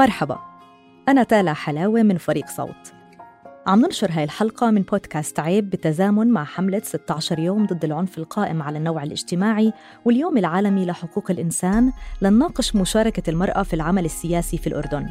مرحبا. 0.00 0.38
أنا 1.08 1.22
تالا 1.22 1.52
حلاوة 1.52 2.02
من 2.02 2.18
فريق 2.18 2.46
صوت. 2.46 2.92
عم 3.66 3.80
ننشر 3.80 4.10
هاي 4.12 4.24
الحلقة 4.24 4.70
من 4.70 4.82
بودكاست 4.82 5.40
عيب 5.40 5.70
بالتزامن 5.70 6.26
مع 6.26 6.44
حملة 6.44 6.80
16 6.84 7.38
يوم 7.38 7.66
ضد 7.66 7.84
العنف 7.84 8.18
القائم 8.18 8.62
على 8.62 8.78
النوع 8.78 9.02
الاجتماعي 9.02 9.72
واليوم 10.04 10.38
العالمي 10.38 10.86
لحقوق 10.86 11.30
الإنسان 11.30 11.92
لنناقش 12.22 12.76
مشاركة 12.76 13.30
المرأة 13.30 13.62
في 13.62 13.74
العمل 13.74 14.04
السياسي 14.04 14.58
في 14.58 14.66
الأردن. 14.66 15.06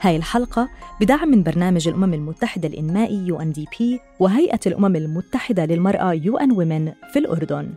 هاي 0.00 0.16
الحلقة 0.16 0.68
بدعم 1.00 1.28
من 1.28 1.42
برنامج 1.42 1.88
الأمم 1.88 2.14
المتحدة 2.14 2.68
الإنمائي 2.68 3.32
UNDP 3.32 4.00
وهيئة 4.20 4.60
الأمم 4.66 4.96
المتحدة 4.96 5.64
للمرأة 5.64 6.14
UN 6.14 6.50
Women 6.50 7.12
في 7.12 7.18
الأردن. 7.18 7.74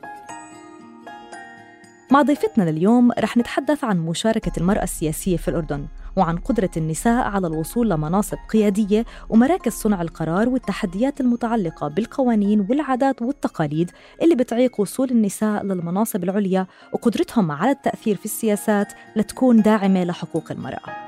مع 2.12 2.22
ضيفتنا 2.22 2.64
لليوم 2.64 3.12
رح 3.20 3.38
نتحدث 3.38 3.84
عن 3.84 3.98
مشاركة 3.98 4.52
المرأة 4.58 4.84
السياسية 4.84 5.38
في 5.38 5.48
الأردن 5.48 5.86
وعن 6.16 6.38
قدرة 6.38 6.70
النساء 6.78 7.28
على 7.28 7.48
الوصول 7.48 7.90
لمناصب 7.90 8.38
قيادية 8.50 9.06
ومراكز 9.30 9.72
صنع 9.72 10.02
القرار 10.02 10.50
والتحديات 10.50 11.22
المتعلقة 11.22 11.88
بالقوانين 11.88 12.68
والعادات 12.70 13.22
والتقاليد 13.22 13.92
اللي 14.22 14.36
بتعيق 14.36 14.80
وصول 14.80 15.10
النساء 15.12 15.64
للمناصب 15.64 16.24
العليا 16.24 16.68
وقدرتهم 16.94 17.52
على 17.52 17.72
التأثير 17.72 18.16
في 18.16 18.26
السياسات 18.26 18.94
لتكون 19.16 19.62
داعمة 19.62 20.04
لحقوق 20.04 20.52
المرأة. 20.52 21.05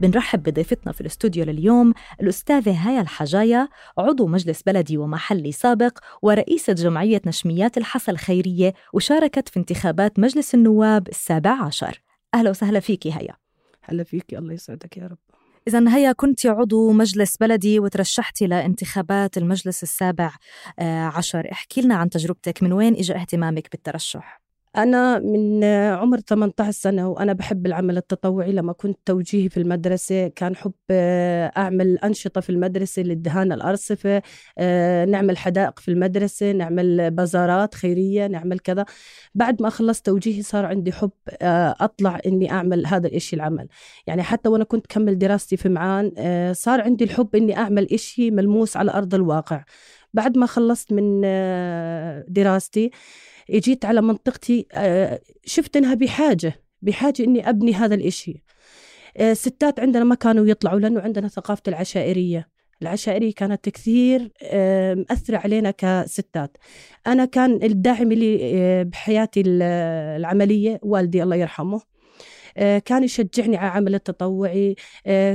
بنرحب 0.00 0.42
بضيفتنا 0.42 0.92
في 0.92 1.00
الاستوديو 1.00 1.44
لليوم 1.44 1.94
الأستاذة 2.20 2.88
هايا 2.88 3.00
الحجايا 3.00 3.68
عضو 3.98 4.26
مجلس 4.26 4.62
بلدي 4.62 4.98
ومحلي 4.98 5.52
سابق 5.52 5.98
ورئيسة 6.22 6.72
جمعية 6.72 7.22
نشميات 7.26 7.78
الحصى 7.78 8.10
الخيرية 8.10 8.74
وشاركت 8.92 9.48
في 9.48 9.58
انتخابات 9.58 10.18
مجلس 10.18 10.54
النواب 10.54 11.08
السابع 11.08 11.62
عشر. 11.62 12.02
أهلا 12.34 12.50
وسهلا 12.50 12.80
فيكي 12.80 13.12
هيا 13.12 13.36
هلا 13.82 14.04
فيكي 14.04 14.38
الله 14.38 14.52
يسعدك 14.52 14.96
يا 14.96 15.06
رب. 15.06 15.18
إذا 15.68 15.96
هيا 15.96 16.12
كنت 16.12 16.46
عضو 16.46 16.92
مجلس 16.92 17.36
بلدي 17.36 17.80
وترشحتي 17.80 18.46
لانتخابات 18.46 19.38
المجلس 19.38 19.82
السابع 19.82 20.32
عشر. 21.14 21.52
احكي 21.52 21.80
لنا 21.80 21.94
عن 21.94 22.10
تجربتك 22.10 22.62
من 22.62 22.72
وين 22.72 22.94
إجا 22.94 23.16
اهتمامك 23.16 23.68
بالترشح؟ 23.72 24.45
أنا 24.76 25.18
من 25.18 25.64
عمر 25.64 26.18
18 26.20 26.70
سنة 26.70 27.08
وأنا 27.08 27.32
بحب 27.32 27.66
العمل 27.66 27.96
التطوعي. 27.96 28.52
لما 28.52 28.72
كنت 28.72 28.98
توجيهي 29.04 29.48
في 29.48 29.56
المدرسة 29.56 30.28
كان 30.28 30.56
حب 30.56 30.72
أعمل 30.90 31.98
أنشطة 31.98 32.40
في 32.40 32.50
المدرسة 32.50 33.02
للدهان 33.02 33.52
الأرصفة 33.52 34.22
نعمل 35.08 35.38
حدائق 35.38 35.78
في 35.78 35.90
المدرسة 35.90 36.52
نعمل 36.52 37.10
بازارات 37.10 37.74
خيرية 37.74 38.26
نعمل 38.26 38.58
كذا. 38.58 38.84
بعد 39.34 39.62
ما 39.62 39.70
خلصت 39.70 40.06
توجيهي 40.06 40.42
صار 40.42 40.66
عندي 40.66 40.92
حب 40.92 41.10
أطلع 41.42 42.20
إني 42.26 42.50
أعمل 42.50 42.86
هذا 42.86 43.06
الإشي 43.06 43.36
العمل. 43.36 43.68
يعني 44.06 44.22
حتى 44.22 44.48
وأنا 44.48 44.64
كنت 44.64 44.86
كمل 44.86 45.18
دراستي 45.18 45.56
في 45.56 45.68
معان 45.68 46.12
صار 46.54 46.80
عندي 46.80 47.04
الحب 47.04 47.36
إني 47.36 47.56
أعمل 47.56 47.92
إشي 47.92 48.30
ملموس 48.30 48.76
على 48.76 48.92
أرض 48.92 49.14
الواقع. 49.14 49.64
بعد 50.14 50.38
ما 50.38 50.46
خلصت 50.46 50.92
من 50.92 51.20
دراستي 52.28 52.90
جيت 53.50 53.84
على 53.84 54.02
منطقتي 54.02 54.66
شفت 55.44 55.76
إنها 55.76 55.94
بحاجة 55.94 56.62
بحاجة 56.82 57.22
إني 57.22 57.48
أبني 57.48 57.74
هذا 57.74 57.94
الإشي. 57.94 58.42
ستات 59.32 59.80
عندنا 59.80 60.04
ما 60.04 60.14
كانوا 60.14 60.46
يطلعوا 60.46 60.80
لأنه 60.80 61.00
عندنا 61.00 61.28
ثقافة 61.28 61.62
العشائرية. 61.68 62.48
العشائرية 62.82 63.32
كانت 63.34 63.68
كثير 63.68 64.32
مأثرة 64.94 65.36
علينا 65.36 65.70
كستات. 65.70 66.56
أنا 67.06 67.24
كان 67.24 67.62
الداعم 67.62 68.12
لي 68.12 68.84
بحياتي 68.84 69.42
العملية 69.46 70.80
والدي 70.82 71.22
الله 71.22 71.36
يرحمه. 71.36 71.80
كان 72.56 73.04
يشجعني 73.04 73.56
على 73.56 73.68
العمل 73.68 73.94
التطوعي. 73.94 74.76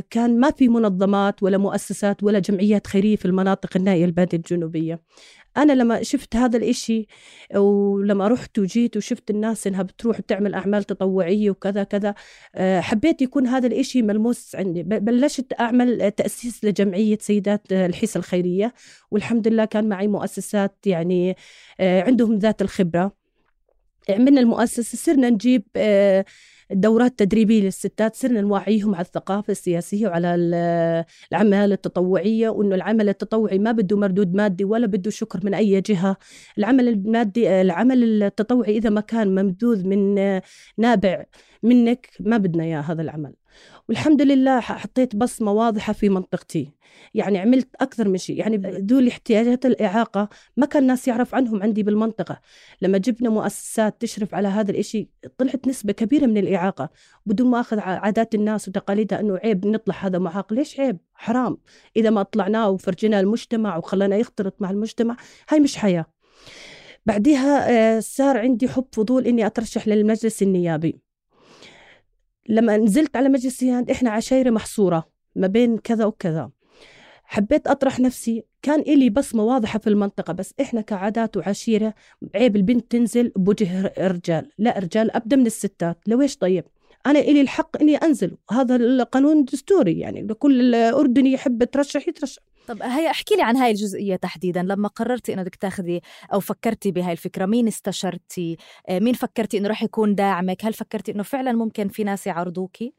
كان 0.09 0.39
ما 0.39 0.51
في 0.51 0.67
منظمات 0.67 1.43
ولا 1.43 1.57
مؤسسات 1.57 2.23
ولا 2.23 2.39
جمعيات 2.39 2.87
خيرية 2.87 3.15
في 3.15 3.25
المناطق 3.25 3.77
النائية 3.77 4.05
البادية 4.05 4.37
الجنوبية. 4.37 5.01
أنا 5.57 5.73
لما 5.73 6.03
شفت 6.03 6.35
هذا 6.35 6.57
الإشي 6.57 7.07
ولما 7.55 8.27
رحت 8.27 8.59
وجيت 8.59 8.97
وشفت 8.97 9.29
الناس 9.29 9.67
إنها 9.67 9.83
بتروح 9.83 10.21
بتعمل 10.21 10.53
أعمال 10.53 10.83
تطوعية 10.83 11.49
وكذا 11.49 11.83
كذا 11.83 12.15
حبيت 12.57 13.21
يكون 13.21 13.47
هذا 13.47 13.67
الإشي 13.67 14.01
ملموس 14.01 14.55
عندي. 14.55 14.83
بلشت 14.83 15.53
أعمل 15.59 16.11
تأسيس 16.11 16.65
لجمعية 16.65 17.17
سيدات 17.21 17.71
الحيسة 17.71 18.17
الخيرية. 18.17 18.73
والحمد 19.11 19.47
لله 19.47 19.65
كان 19.65 19.89
معي 19.89 20.07
مؤسسات 20.07 20.77
يعني 20.85 21.35
عندهم 21.79 22.37
ذات 22.37 22.61
الخبرة. 22.61 23.21
عملنا 24.09 24.41
المؤسسة 24.41 24.97
صرنا 24.97 25.29
نجيب 25.29 25.63
دورات 26.73 27.19
تدريبية 27.19 27.61
للستات 27.61 28.15
صرنا 28.15 28.41
نوعيهم 28.41 28.95
على 28.95 29.05
الثقافة 29.05 29.51
السياسية 29.51 30.07
وعلى 30.07 30.35
العمل 31.31 31.71
التطوعية 31.71 32.49
وإنه 32.49 32.75
العمل 32.75 33.09
التطوعي 33.09 33.59
ما 33.59 33.71
بده 33.71 33.97
مردود 33.97 34.33
مادي 34.33 34.63
ولا 34.65 34.87
بده 34.87 35.11
شكر 35.11 35.39
من 35.43 35.53
أي 35.53 35.81
جهة. 35.81 36.17
العمل 36.57 36.87
المادي 36.87 37.61
العمل 37.61 38.23
التطوعي 38.23 38.77
إذا 38.77 38.89
ما 38.89 39.01
كان 39.01 39.35
ممدود 39.35 39.85
من 39.87 40.15
نابع 40.77 41.25
منك 41.63 42.09
ما 42.19 42.37
بدنا 42.37 42.63
إياه 42.63 42.81
هذا 42.81 43.01
العمل. 43.01 43.40
والحمد 43.89 44.21
لله 44.21 44.59
حطيت 44.59 45.15
بصمة 45.15 45.51
واضحة 45.51 45.93
في 45.93 46.09
منطقتي. 46.09 46.71
يعني 47.13 47.39
عملت 47.39 47.69
أكثر 47.81 48.07
من 48.07 48.17
شيء. 48.17 48.37
يعني 48.39 48.57
ذول 48.57 49.07
احتياجات 49.07 49.65
الإعاقة 49.65 50.29
ما 50.57 50.65
كان 50.65 50.81
الناس 50.81 51.07
يعرف 51.07 51.35
عنهم 51.35 51.63
عندي 51.63 51.83
بالمنطقة. 51.83 52.39
لما 52.81 52.97
جبنا 52.97 53.29
مؤسسات 53.29 54.01
تشرف 54.01 54.35
على 54.35 54.47
هذا 54.47 54.71
الإشي 54.71 55.09
طلعت 55.37 55.67
نسبة 55.67 55.93
كبيرة 55.93 56.25
من 56.25 56.37
الإعاقة. 56.37 56.89
بدون 57.25 57.47
ما 57.47 57.59
أخذ 57.59 57.79
عادات 57.79 58.35
الناس 58.35 58.67
وتقاليدها 58.67 59.19
أنه 59.19 59.37
عيب 59.37 59.67
نطلع 59.67 59.95
هذا 59.95 60.19
معاق 60.19 60.53
ليش 60.53 60.79
عيب؟ 60.79 60.97
حرام. 61.13 61.57
إذا 61.95 62.09
ما 62.09 62.23
طلعناه 62.23 62.69
وفرجيناه 62.69 63.19
المجتمع 63.19 63.77
وخلنا 63.77 64.15
يختلط 64.17 64.55
مع 64.59 64.71
المجتمع 64.71 65.17
هاي 65.49 65.59
مش 65.59 65.77
حياة. 65.77 66.05
بعديها 67.05 67.99
صار 67.99 68.37
عندي 68.37 68.67
حب 68.67 68.85
فضول 68.91 69.27
إني 69.27 69.45
أترشح 69.45 69.87
للمجلس 69.87 70.41
النيابي. 70.41 71.10
لما 72.51 72.77
نزلت 72.77 73.15
على 73.15 73.29
مجلس 73.29 73.63
النيابي 73.63 73.91
إحنا 73.91 74.09
عشايرة 74.09 74.49
محصورة 74.49 75.07
ما 75.35 75.47
بين 75.47 75.77
كذا 75.77 76.05
وكذا. 76.05 76.51
حبيت 77.23 77.67
أطرح 77.67 77.99
نفسي 77.99 78.43
كان 78.61 78.79
إلي 78.79 79.09
بصمة 79.09 79.43
واضحة 79.43 79.79
في 79.79 79.87
المنطقة 79.87 80.33
بس 80.33 80.53
إحنا 80.61 80.81
كعادات 80.81 81.37
وعشيرة 81.37 81.93
عيب 82.35 82.55
البنت 82.55 82.91
تنزل 82.91 83.31
بوجه 83.35 83.93
الرجال 83.97 84.51
لا 84.57 84.79
رجال 84.79 85.11
أبدأ 85.11 85.35
من 85.35 85.45
الستات. 85.45 85.97
لويش 86.07 86.37
طيب؟ 86.37 86.63
أنا 87.05 87.19
إلي 87.19 87.41
الحق 87.41 87.81
إني 87.81 87.95
أنزل. 87.95 88.37
هذا 88.51 88.75
القانون 88.75 89.45
دستوري 89.45 89.99
يعني 89.99 90.27
كل 90.33 90.75
أردني 90.75 91.31
يحب 91.31 91.63
ترشح 91.63 92.07
يترشح. 92.07 92.41
طب 92.71 92.81
هي 92.81 93.09
احكي 93.09 93.35
لي 93.35 93.41
عن 93.41 93.57
هاي 93.57 93.71
الجزئية 93.71 94.15
تحديدا. 94.15 94.61
لما 94.63 94.87
قررتي 94.87 95.33
إنه 95.33 95.41
بدك 95.41 95.55
تاخذي 95.55 96.01
أو 96.33 96.39
فكرتي 96.39 96.91
بهاي 96.91 97.11
الفكرة 97.11 97.45
مين 97.45 97.67
استشرتي؟ 97.67 98.57
آه، 98.89 98.99
مين 98.99 99.13
فكرتي 99.13 99.57
إنه 99.57 99.69
راح 99.69 99.83
يكون 99.83 100.15
داعمك؟ 100.15 100.65
هل 100.65 100.73
فكرتي 100.73 101.11
إنه 101.11 101.23
فعلا 101.23 101.51
ممكن 101.51 101.87
في 101.87 102.03
ناس 102.03 102.27
يعرضوكي 102.27 102.93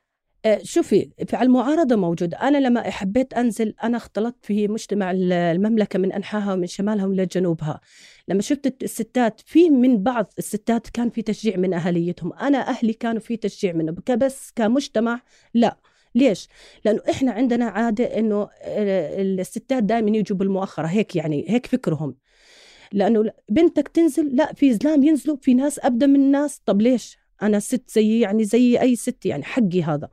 آه، 0.44 0.60
شوفي 0.62 1.10
في 1.26 1.42
المعارضة 1.42 1.96
موجودة. 1.96 2.36
أنا 2.36 2.58
لما 2.58 2.90
حبيت 2.90 3.34
أنزل 3.34 3.74
أنا 3.84 3.96
اختلطت 3.96 4.46
في 4.46 4.69
مجتمع 4.69 5.10
المملكة 5.14 5.98
من 5.98 6.12
أنحائها 6.12 6.52
ومن 6.52 6.66
شمالها 6.66 7.06
ومن 7.06 7.26
جنوبها. 7.26 7.80
لما 8.28 8.42
شفت 8.42 8.82
الستات 8.82 9.40
في 9.46 9.70
من 9.70 10.02
بعض 10.02 10.32
الستات 10.38 10.88
كان 10.88 11.10
في 11.10 11.22
تشجيع 11.22 11.56
من 11.56 11.74
أهليتهم. 11.74 12.32
أنا 12.32 12.69
أهلي 12.69 12.92
كانوا 12.92 13.20
في 13.20 13.36
تشجيع 13.36 13.72
منه. 13.72 13.94
بس 14.16 14.52
كمجتمع 14.56 15.20
لا. 15.54 15.76
ليش؟ 16.14 16.49
لأنه 16.85 17.00
إحنا 17.11 17.32
عندنا 17.32 17.64
عادة 17.64 18.05
إنه 18.05 18.49
آه، 18.62 19.23
الستات 19.23 19.82
دائما 19.82 20.17
يجوا 20.17 20.38
بالمؤخرة 20.38 20.87
هيك 20.87 21.17
يعني 21.17 21.44
هيك 21.49 21.67
فكرهم. 21.67 22.14
لأنه 22.93 23.32
بنتك 23.49 23.88
تنزل 23.88 24.37
لا 24.37 24.53
في 24.53 24.75
زلام 24.75 25.03
ينزلوا 25.03 25.37
في 25.37 25.55
ناس 25.55 25.79
أبدا 25.79 26.06
من 26.06 26.20
الناس. 26.20 26.61
طب 26.67 26.82
ليش؟ 26.82 27.19
أنا 27.43 27.61
ست 27.61 27.91
زي 27.91 28.20
يعني 28.20 28.44
زي 28.44 28.81
أي 28.81 28.97
ست 28.97 29.26
يعني 29.26 29.44
حقي 29.44 29.82
هذا. 29.82 30.09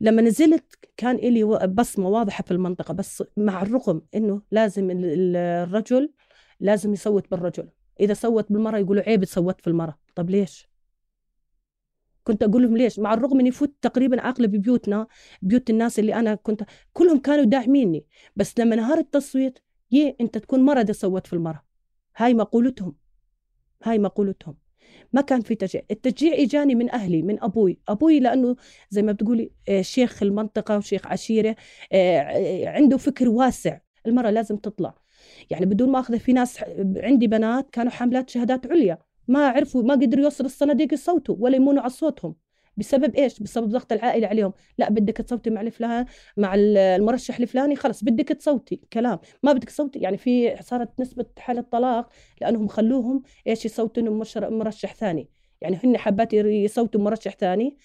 لما 0.00 0.22
نزلت 0.22 0.64
كان 0.96 1.16
إلي 1.16 1.44
بصمة 1.66 2.08
واضحة 2.08 2.44
في 2.44 2.50
المنطقة 2.50 2.94
بس 2.94 3.22
مع 3.36 3.62
الرغم 3.62 4.02
إنه 4.14 4.42
لازم 4.50 4.88
الرجل 4.90 6.12
لازم 6.60 6.92
يصوت 6.92 7.30
بالرجل. 7.30 7.68
إذا 8.00 8.14
صوت 8.14 8.52
بالمرة 8.52 8.78
يقولوا 8.78 9.02
عيب 9.02 9.24
تصوت 9.24 9.60
في 9.60 9.66
المرة 9.66 9.98
طب 10.14 10.30
ليش؟ 10.30 10.67
كنت 12.28 12.42
أقول 12.42 12.62
لهم 12.62 12.76
ليش؟ 12.76 12.98
مع 12.98 13.14
الرغم 13.14 13.40
إني 13.40 13.50
فوت 13.50 13.74
تقريبا 13.82 14.20
أغلب 14.20 14.56
بيوتنا 14.56 15.06
بيوت 15.42 15.70
الناس 15.70 15.98
اللي 15.98 16.14
أنا 16.14 16.34
كنت 16.34 16.64
كلهم 16.92 17.18
كانوا 17.18 17.44
داعميني. 17.44 18.06
بس 18.36 18.58
لما 18.58 18.76
نهار 18.76 18.98
التصويت 18.98 19.58
يه 19.90 20.16
أنت 20.20 20.38
تكون 20.38 20.84
دي 20.84 20.92
صوت 20.92 21.26
في 21.26 21.32
المرة. 21.32 21.64
هاي 22.16 22.34
مقولتهم. 22.34 22.96
هاي 23.84 23.98
مقولتهم. 23.98 24.56
ما 25.12 25.20
كان 25.20 25.40
في 25.40 25.54
تشجيع. 25.54 25.82
التشجيع 25.90 26.34
إجاني 26.34 26.74
من 26.74 26.90
أهلي 26.90 27.22
من 27.22 27.42
أبوي. 27.42 27.78
أبوي 27.88 28.20
لأنه 28.20 28.56
زي 28.90 29.02
ما 29.02 29.12
بتقولي 29.12 29.50
آه، 29.68 29.82
شيخ 29.82 30.22
المنطقة 30.22 30.76
وشيخ 30.76 31.06
عشيرة 31.06 31.56
آه، 31.92 32.68
عنده 32.68 32.96
فكر 32.96 33.28
واسع. 33.28 33.78
المراه 34.06 34.30
لازم 34.30 34.56
تطلع. 34.56 34.94
يعني 35.50 35.66
بدون 35.66 35.92
ما 35.92 36.00
أخذ 36.00 36.18
في 36.18 36.32
ناس 36.32 36.64
عندي 36.96 37.26
بنات 37.26 37.70
كانوا 37.70 37.92
حاملات 37.92 38.30
شهادات 38.30 38.66
عليا. 38.66 38.98
ما 39.28 39.48
عرفوا 39.48 39.82
ما 39.82 39.94
قدروا 39.94 40.24
يوصلوا 40.24 40.50
الصناديق 40.50 40.94
يصوتوا 40.94 41.36
ولا 41.38 41.56
يمونوا 41.56 41.82
على 41.82 41.90
صوتهم. 41.90 42.34
بسبب 42.76 43.16
إيش؟ 43.16 43.40
بسبب 43.40 43.68
ضغط 43.68 43.92
العائلة 43.92 44.26
عليهم، 44.26 44.52
لا 44.78 44.90
بدك 44.90 45.16
تصوتي 45.16 45.50
مع 45.50 45.60
الفلان 45.60 46.06
مع 46.36 46.54
المرشح 46.56 47.38
الفلاني 47.38 47.76
خلص 47.76 48.04
بدك 48.04 48.28
تصوتي 48.28 48.80
كلام، 48.92 49.18
ما 49.42 49.52
بدك 49.52 49.68
تصوتي 49.68 49.98
يعني 49.98 50.16
في 50.16 50.56
صارت 50.62 51.00
نسبة 51.00 51.26
حالة 51.38 51.60
طلاق 51.60 52.08
لأنهم 52.40 52.68
خلوهم 52.68 53.22
إيش؟ 53.46 53.64
يصوتوا 53.64 54.24
مرشح 54.50 54.94
ثاني، 54.94 55.28
يعني 55.60 55.78
هن 55.84 55.98
حبات 55.98 56.32
يصوتوا 56.34 57.00
مرشح 57.00 57.36
ثاني. 57.36 57.76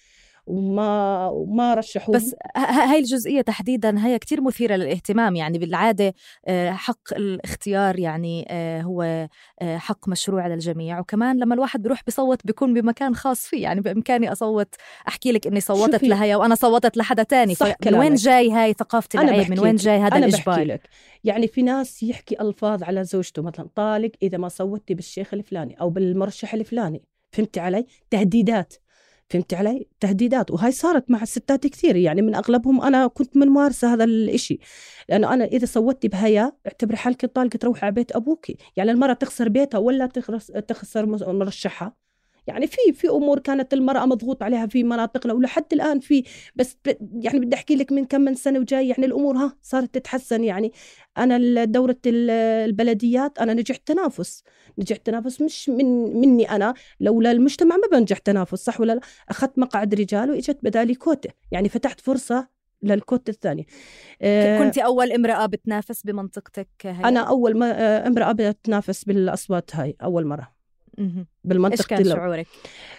وما 0.46 1.28
وما 1.28 1.74
رشحوه. 1.74 2.14
بس 2.14 2.34
هاي 2.56 2.98
الجزئية 2.98 3.40
تحديدا 3.40 4.06
هي 4.06 4.18
كتير 4.18 4.40
مثيرة 4.40 4.76
للاهتمام 4.76 5.36
يعني 5.36 5.58
بالعادة 5.58 6.14
آه، 6.46 6.70
حق 6.70 7.14
الاختيار 7.16 7.98
يعني 7.98 8.46
آه، 8.50 8.80
هو 8.82 9.28
آه، 9.62 9.76
حق 9.76 10.08
مشروع 10.08 10.42
على 10.42 10.54
الجميع 10.54 11.00
وكمان 11.00 11.38
لما 11.38 11.54
الواحد 11.54 11.82
بيروح 11.82 12.02
بصوت 12.06 12.46
بيكون 12.46 12.74
بمكان 12.74 13.14
خاص 13.14 13.46
فيه. 13.46 13.62
يعني 13.62 13.80
بإمكاني 13.80 14.32
أصوت 14.32 14.74
أحكي 15.08 15.32
لك 15.32 15.46
إني 15.46 15.60
صوتت 15.60 16.02
لهيا 16.02 16.36
وأنا 16.36 16.54
صوتت 16.54 16.96
لحدا 16.96 17.22
تاني. 17.22 17.54
من 17.86 17.94
وين 17.94 18.14
جاي 18.14 18.50
هاي 18.50 18.72
ثقافة 18.72 19.08
العيب؟ 19.14 19.50
من 19.50 19.60
وين 19.60 19.76
جاي 19.76 19.98
هذا 19.98 20.16
الإجبار؟ 20.16 20.64
لك. 20.64 20.80
يعني 21.24 21.48
في 21.48 21.62
ناس 21.62 22.02
يحكي 22.02 22.40
ألفاظ 22.40 22.82
على 22.82 23.04
زوجته 23.04 23.42
مثلا 23.42 23.68
طالق 23.74 24.10
إذا 24.22 24.38
ما 24.38 24.48
صوتي 24.48 24.94
بالشيخ 24.94 25.34
الفلاني 25.34 25.80
أو 25.80 25.90
بالمرشح 25.90 26.54
الفلاني. 26.54 27.02
فهمتي 27.32 27.60
علي؟ 27.60 27.86
تهديدات. 28.10 28.74
فهمت 29.30 29.54
علي؟ 29.54 29.88
تهديدات. 30.00 30.50
وهاي 30.50 30.72
صارت 30.72 31.10
مع 31.10 31.22
الستات 31.22 31.66
كثير. 31.66 31.96
يعني 31.96 32.22
من 32.22 32.34
أغلبهم 32.34 32.82
أنا 32.82 33.06
كنت 33.06 33.36
من 33.36 33.48
ممارسة 33.48 33.94
هذا 33.94 34.04
الإشي. 34.04 34.58
لأنه 35.08 35.34
أنا 35.34 35.44
إذا 35.44 35.66
صوتي 35.66 36.08
بهيا 36.08 36.52
اعتبري 36.66 36.96
حالك 36.96 37.26
طالقة 37.26 37.56
تروحي 37.56 37.86
على 37.86 37.94
بيت 37.94 38.16
أبوك 38.16 38.46
يعني 38.76 38.90
المرأة 38.90 39.12
تخسر 39.12 39.48
بيتها 39.48 39.78
ولا 39.78 40.06
تخسر 40.68 41.06
مرشحها. 41.32 42.03
يعني 42.46 42.66
في 42.66 42.92
في 42.92 43.08
أمور 43.08 43.38
كانت 43.38 43.74
المرأة 43.74 44.06
مضغوط 44.06 44.42
عليها 44.42 44.66
في 44.66 44.84
مناطقنا 44.84 45.32
ولحد 45.32 45.64
الآن 45.72 46.00
في 46.00 46.24
بس 46.56 46.76
يعني 47.12 47.40
بدي 47.40 47.56
أحكي 47.56 47.76
لك 47.76 47.92
من 47.92 48.04
كم 48.04 48.20
من 48.20 48.34
سنة 48.34 48.58
وجاي 48.58 48.88
يعني 48.88 49.06
الأمور 49.06 49.36
ها 49.36 49.56
صارت 49.62 49.94
تتحسن. 49.94 50.44
يعني 50.44 50.72
أنا 51.18 51.64
دورة 51.64 51.96
البلديات 52.06 53.38
أنا 53.38 53.54
نجحت 53.54 53.82
تنافس. 53.86 54.42
نجحت 54.78 55.06
تنافس 55.06 55.40
مش 55.40 55.68
من 55.68 56.16
مني 56.20 56.50
أنا. 56.50 56.74
لولا 57.00 57.30
المجتمع 57.30 57.76
ما 57.76 57.98
بنجح 57.98 58.18
تنافس 58.18 58.64
صح 58.64 58.80
ولا 58.80 58.92
لا؟ 58.92 59.00
أخذت 59.28 59.58
مقعد 59.58 59.94
رجال 59.94 60.30
وإجت 60.30 60.58
بدالي 60.62 60.94
كوته 60.94 61.30
يعني 61.52 61.68
فتحت 61.68 62.00
فرصة 62.00 62.48
للكوت 62.82 63.28
الثاني. 63.28 63.66
كنت 64.58 64.78
أول 64.78 65.12
امرأة 65.12 65.46
بتنافس 65.46 66.02
بمنطقتك 66.02 66.68
هاي؟ 66.84 67.08
أنا 67.08 67.20
أول 67.20 67.58
ما 67.58 67.70
آه، 67.80 68.06
امرأة 68.06 68.32
بتنافس 68.32 69.04
بالأصوات 69.04 69.76
هاي 69.76 69.96
أول 70.02 70.26
مرة. 70.26 70.53
بالمنطقة 71.44 71.80
إيش 71.80 71.86
كان 71.86 72.04
شعورك؟ 72.04 72.46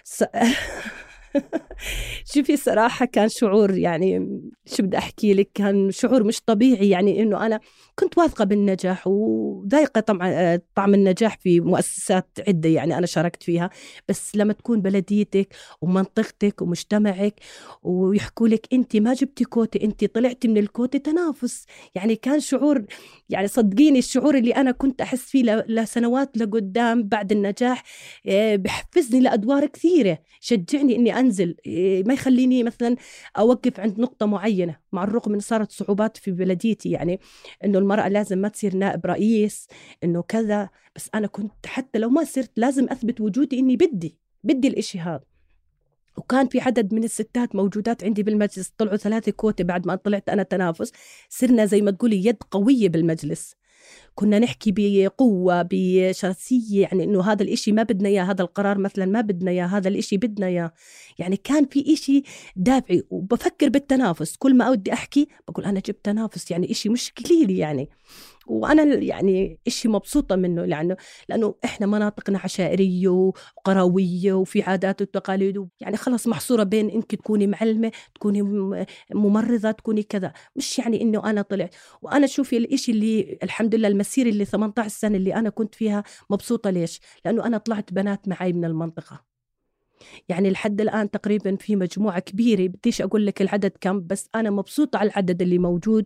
س... 0.04 0.24
شوفي 2.34 2.58
صراحة 2.58 3.06
كان 3.06 3.30
شعور 3.30 3.78
يعني 3.78 4.40
شو 4.66 4.84
بدي 4.84 4.98
أحكي 4.98 5.34
لك 5.34 5.50
كان 5.54 5.92
شعور 5.92 6.24
مش 6.24 6.42
طبيعي 6.42 6.90
يعني 6.90 7.22
إنه 7.22 7.46
أنا 7.46 7.60
كنت 8.00 8.18
واثقة 8.18 8.46
بالنجاح 8.46 9.08
وذايقة 9.08 10.02
طبعا 10.02 10.60
طعم 10.76 10.94
النجاح 10.94 11.38
في 11.38 11.60
مؤسسات 11.60 12.30
عدة 12.48 12.70
يعني 12.70 12.98
أنا 12.98 13.06
شاركت 13.06 13.44
فيها. 13.44 13.70
بس 14.10 14.36
لما 14.36 14.54
تكون 14.54 14.82
بلديتك 14.82 15.56
ومنطقتك 15.82 16.62
ومجتمعك 16.62 17.40
ويحكوا 17.84 18.48
لك 18.48 18.68
أنت 18.74 18.96
ما 18.98 19.14
جبتي 19.14 19.44
كوتي 19.44 19.84
أنت 19.84 20.06
طلعتي 20.06 20.48
من 20.48 20.58
الكوتي 20.58 21.00
تنافس. 21.00 21.66
يعني 21.96 22.16
كان 22.16 22.40
شعور 22.40 22.86
يعني 23.30 23.48
صدقيني 23.48 24.00
الشعور 24.00 24.36
اللي 24.38 24.52
أنا 24.52 24.72
كنت 24.72 25.02
أحس 25.02 25.22
فيه 25.22 25.66
لسنوات 25.68 26.38
لقدام 26.38 27.04
بعد 27.04 27.32
النجاح 27.32 27.84
آه، 28.28 28.56
بحفزني 28.56 29.20
لأدوار 29.20 29.66
كثيرة 29.66 30.18
شجعني 30.40 30.96
إني 30.96 31.20
أنزل 31.26 31.56
إيه، 31.66 32.04
ما 32.04 32.14
يخليني 32.14 32.64
مثلا 32.64 32.96
أوقف 33.38 33.80
عند 33.80 34.00
نقطة 34.00 34.26
معينة 34.26 34.80
مع 34.92 35.04
الرغم 35.04 35.32
من 35.32 35.40
صارت 35.40 35.72
صعوبات 35.72 36.18
في 36.18 36.32
بلديتي 36.32 36.92
يعني 36.92 37.20
إنه 37.66 37.80
المرأة 37.80 38.08
لازم 38.08 38.38
ما 38.38 38.48
تصير 38.48 38.76
نائب 38.76 39.06
رئيس 39.06 39.68
إنه 40.04 40.22
كذا 40.22 40.70
بس 40.96 41.10
أنا 41.16 41.28
كنت 41.28 41.66
حتى 41.66 42.00
لو 42.00 42.10
ما 42.10 42.24
صرت 42.24 42.52
لازم 42.56 42.88
أثبت 42.90 43.22
وجودي 43.22 43.60
إني 43.60 43.78
بدي 43.78 44.18
بدي 44.44 44.68
الاشي 44.68 45.00
هذا 45.00 45.24
وكان 46.18 46.48
في 46.48 46.60
عدد 46.60 46.94
من 46.94 47.04
الستات 47.04 47.56
موجودات 47.56 48.04
عندي 48.04 48.24
بالمجلس 48.24 48.74
طلعوا 48.78 48.98
ثلاثة 48.98 49.32
كوتة 49.32 49.64
بعد 49.64 49.88
ما 49.88 49.96
طلعت 49.96 50.30
أنا 50.30 50.44
تنافس 50.44 50.92
صرنا 51.30 51.66
زي 51.66 51.82
ما 51.82 51.92
تقولي 51.92 52.26
يد 52.26 52.38
قوية 52.52 52.90
بالمجلس. 52.90 53.56
كنا 54.16 54.40
نحكي 54.40 54.74
بقوة 54.78 55.68
بشرسية 55.72 56.82
يعني 56.82 57.04
إنه 57.04 57.32
هذا 57.32 57.44
الإشي 57.44 57.72
ما 57.72 57.84
بدنا 57.84 58.10
إياه 58.10 58.24
هذا 58.24 58.42
القرار 58.42 58.78
مثلا 58.78 59.06
ما 59.06 59.22
بدنا 59.22 59.52
إياه 59.52 59.66
هذا 59.66 59.88
الإشي 59.88 60.18
بدنا 60.18 60.48
إياه. 60.48 60.72
يعني 61.20 61.38
كان 61.38 61.66
في 61.66 61.94
إشي 61.94 62.24
دافعي 62.56 63.04
وبفكر 63.10 63.70
بالتنافس. 63.70 64.36
كل 64.36 64.58
ما 64.58 64.66
أودي 64.66 64.94
أحكي 64.94 65.28
بقول 65.48 65.66
أنا 65.66 65.80
جبت 65.80 66.06
تنافس 66.06 66.52
يعني 66.52 66.72
إشي 66.72 66.90
مش 66.90 67.12
قليل 67.12 67.52
يعني. 67.52 67.90
وأنا 68.48 68.84
يعني 68.84 69.60
إشي 69.68 69.88
مبسوطة 69.88 70.36
منه 70.36 70.66
لأنه 70.66 70.98
لأنه 71.30 71.56
إحنا 71.66 71.88
مناطقنا 71.88 72.40
عشائرية 72.44 73.08
وقروية 73.10 74.34
وفي 74.34 74.62
عادات 74.62 75.02
وتقاليد 75.02 75.68
يعني 75.80 75.98
خلص 75.98 76.28
محصورة 76.28 76.64
بين 76.64 76.90
إنك 76.90 77.16
تكوني 77.16 77.48
معلمة 77.48 77.92
تكوني 78.16 78.42
ممرضة 79.14 79.72
تكوني 79.72 80.04
كذا. 80.04 80.34
مش 80.56 80.80
يعني 80.80 81.02
إنه 81.02 81.30
أنا 81.30 81.42
طلعت. 81.42 81.76
وأنا 82.02 82.28
شوفي 82.28 82.58
الإشي 82.58 82.92
اللي 82.92 83.38
الحمد 83.44 83.76
لله 83.76 83.88
المسيره 83.88 84.30
اللي 84.30 84.46
18 84.46 84.90
سنة 84.90 85.18
اللي 85.18 85.36
أنا 85.36 85.50
كنت 85.50 85.76
فيها 85.76 86.04
مبسوطة 86.30 86.70
ليش؟ 86.70 87.02
لأنه 87.26 87.46
أنا 87.46 87.58
طلعت 87.58 87.94
بنات 87.94 88.28
معي 88.28 88.54
من 88.54 88.66
المنطقة. 88.66 89.35
يعني 90.30 90.50
لحد 90.50 90.82
الآن 90.82 91.12
تقريبا 91.12 91.56
في 91.56 91.76
مجموعة 91.76 92.20
كبيرة 92.20 92.68
بديش 92.68 93.02
أقول 93.02 93.26
لك 93.26 93.42
العدد 93.42 93.72
كم 93.82 94.08
بس 94.08 94.30
أنا 94.36 94.50
مبسوطة 94.50 94.98
على 94.98 95.10
العدد 95.10 95.42
اللي 95.42 95.58
موجود 95.58 96.06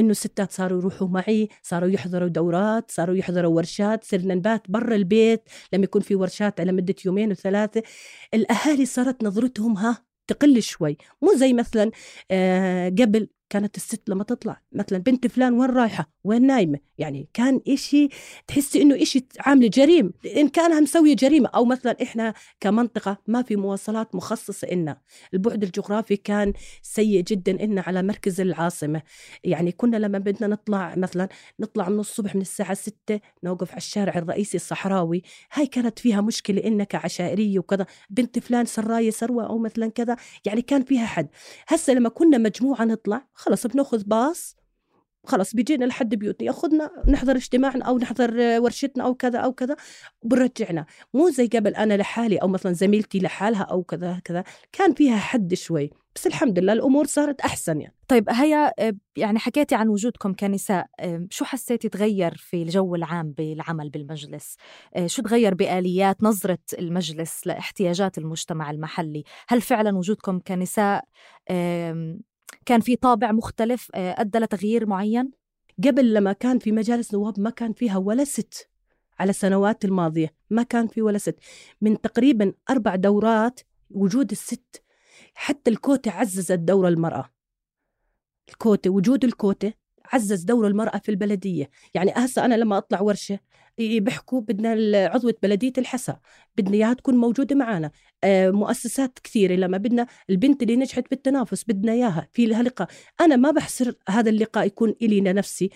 إنه 0.00 0.10
الستات 0.10 0.52
صاروا 0.52 0.78
يروحوا 0.78 1.08
معي 1.08 1.48
صاروا 1.62 1.88
يحضروا 1.88 2.28
دورات 2.28 2.90
صاروا 2.90 3.16
يحضروا 3.16 3.56
ورشات 3.56 4.04
صرنا 4.04 4.34
نبات 4.34 4.62
برا 4.68 4.94
البيت 4.94 5.42
لما 5.72 5.84
يكون 5.84 6.02
في 6.02 6.14
ورشات 6.14 6.60
على 6.60 6.72
مدة 6.72 6.94
يومين 7.04 7.30
وثلاثة. 7.30 7.82
الأهالي 8.34 8.86
صارت 8.86 9.24
نظرتهم 9.24 9.76
ها 9.76 10.04
تقل 10.26 10.62
شوي 10.62 10.96
مو 11.22 11.34
زي 11.34 11.52
مثلا 11.52 11.90
آه 12.30 12.88
قبل 12.88 13.28
كانت 13.54 13.76
الست 13.76 14.08
لما 14.08 14.24
تطلع 14.24 14.62
مثلا 14.72 14.98
بنت 14.98 15.26
فلان 15.26 15.52
وين 15.52 15.70
رايحة؟ 15.70 16.10
وين 16.24 16.46
نايمة؟ 16.46 16.78
يعني 16.98 17.28
كان 17.34 17.60
إشي 17.68 18.08
تحسي 18.46 18.82
إنه 18.82 19.02
إشي 19.02 19.26
عاملة 19.40 19.68
جريمة. 19.68 20.10
إن 20.36 20.48
كانها 20.48 20.80
مسوية 20.80 21.16
جريمة 21.16 21.48
أو 21.48 21.64
مثلا 21.64 21.96
إحنا 22.02 22.34
كمنطقة 22.60 23.18
ما 23.26 23.42
في 23.42 23.56
مواصلات 23.56 24.14
مخصصة 24.14 24.68
إلنا. 24.68 25.00
البعد 25.34 25.62
الجغرافي 25.62 26.16
كان 26.16 26.52
سيء 26.82 27.20
جدا 27.20 27.52
إلنا 27.52 27.84
على 27.86 28.02
مركز 28.02 28.40
العاصمة. 28.40 29.02
يعني 29.44 29.72
كنا 29.72 29.96
لما 29.96 30.18
بدنا 30.18 30.46
نطلع 30.46 30.94
مثلا 30.96 31.28
نطلع 31.60 31.88
من 31.88 32.00
الصبح 32.00 32.34
من 32.34 32.40
الساعة 32.40 32.74
6 32.74 33.20
نوقف 33.44 33.70
على 33.70 33.78
الشارع 33.78 34.18
الرئيسي 34.18 34.56
الصحراوي. 34.56 35.22
هاي 35.52 35.66
كانت 35.66 35.98
فيها 35.98 36.20
مشكلة 36.20 36.64
إننا 36.64 36.84
كعشائرية 36.84 37.58
وكذا. 37.58 37.86
بنت 38.10 38.38
فلان 38.38 38.64
سراية 38.64 39.10
سروة 39.10 39.46
أو 39.46 39.58
مثلا 39.58 39.88
كذا. 39.88 40.16
يعني 40.44 40.62
كان 40.62 40.84
فيها 40.84 41.06
حد. 41.06 41.28
هسه 41.68 41.92
لما 41.92 42.08
كنا 42.08 42.38
مجموعة 42.38 42.84
نطلع 42.84 43.26
خلص 43.44 43.66
بناخذ 43.66 44.02
باص 44.04 44.56
خلص 45.26 45.54
بيجينا 45.54 45.84
لحد 45.84 46.14
بيوتنا 46.14 46.46
ياخذنا 46.46 46.90
نحضر 47.08 47.36
اجتماعنا 47.36 47.84
أو 47.84 47.98
نحضر 47.98 48.60
ورشتنا 48.60 49.04
أو 49.04 49.14
كذا 49.14 49.38
أو 49.38 49.52
كذا 49.52 49.76
وبرجعنا 50.22 50.86
مو 51.14 51.30
زي 51.30 51.46
قبل 51.46 51.74
أنا 51.74 51.96
لحالي 51.96 52.36
أو 52.36 52.48
مثلا 52.48 52.72
زميلتي 52.72 53.18
لحالها 53.18 53.62
أو 53.62 53.82
كذا 53.82 54.20
كذا 54.24 54.44
كان 54.72 54.94
فيها 54.94 55.16
حد 55.16 55.54
شوي 55.54 55.90
بس 56.14 56.26
الحمد 56.26 56.58
لله 56.58 56.72
الأمور 56.72 57.06
صارت 57.06 57.40
أحسن 57.40 57.80
يعني. 57.80 57.94
طيب 58.08 58.30
هيا 58.30 58.72
يعني 59.16 59.38
حكيتي 59.38 59.74
عن 59.74 59.88
وجودكم 59.88 60.34
كنساء 60.34 60.86
شو 61.30 61.44
حسيتي 61.44 61.88
تغير 61.88 62.34
في 62.36 62.62
الجو 62.62 62.94
العام 62.94 63.32
بالعمل 63.32 63.90
بالمجلس؟ 63.90 64.56
شو 65.06 65.22
تغير 65.22 65.54
بآليات 65.54 66.22
نظرة 66.22 66.58
المجلس 66.78 67.46
لإحتياجات 67.46 68.18
المجتمع 68.18 68.70
المحلي؟ 68.70 69.24
هل 69.48 69.60
فعلا 69.60 69.96
وجودكم 69.96 70.38
كنساء 70.38 71.04
كان 72.66 72.80
في 72.80 72.96
طابع 72.96 73.32
مختلف 73.32 73.90
أدى 73.94 74.38
لتغيير 74.38 74.86
معين؟ 74.86 75.30
قبل 75.84 76.14
لما 76.14 76.32
كان 76.32 76.58
في 76.58 76.72
مجالس 76.72 77.14
نواب 77.14 77.40
ما 77.40 77.50
كان 77.50 77.72
فيها 77.72 77.98
ولا 77.98 78.24
ست 78.24 78.68
على 79.18 79.30
السنوات 79.30 79.84
الماضية 79.84 80.34
ما 80.50 80.62
كان 80.62 80.86
في 80.86 81.02
ولا 81.02 81.18
ست. 81.18 81.36
من 81.80 82.00
تقريبا 82.00 82.52
أربع 82.70 82.94
دورات 82.94 83.60
وجود 83.90 84.30
الست 84.30 84.82
حتى 85.34 85.70
الكوتة 85.70 86.10
عززت 86.10 86.58
دور 86.58 86.88
المرأة. 86.88 87.30
الكوتة 88.48 88.90
وجود 88.90 89.24
الكوتة 89.24 89.72
عزز 90.12 90.42
دور 90.42 90.66
المرأة 90.66 90.98
في 90.98 91.08
البلدية. 91.08 91.70
يعني 91.94 92.12
هسه 92.16 92.44
أنا 92.44 92.54
لما 92.54 92.78
أطلع 92.78 93.00
ورشة 93.00 93.38
بيحكوا 93.78 94.40
بدنا 94.40 94.70
عضوة 95.08 95.34
بلدية 95.42 95.72
الحسا 95.78 96.18
بدنا 96.56 96.74
إياها 96.74 96.92
تكون 96.94 97.14
موجودة 97.16 97.56
معنا 97.56 97.90
آه، 98.24 98.50
مؤسسات 98.50 99.18
كثيرة 99.18 99.54
لما 99.54 99.78
بدنا 99.78 100.06
البنت 100.30 100.62
اللي 100.62 100.76
نجحت 100.76 101.10
بالتنافس 101.10 101.64
بدنا 101.64 101.92
إياها 101.92 102.28
في 102.32 102.46
لها 102.46 102.62
لقاء 102.62 102.88
أنا 103.20 103.36
ما 103.36 103.50
بحصر 103.50 103.92
هذا 104.08 104.30
اللقاء 104.30 104.66
يكون 104.66 104.94
إلي 105.02 105.20
لنفسي 105.20 105.70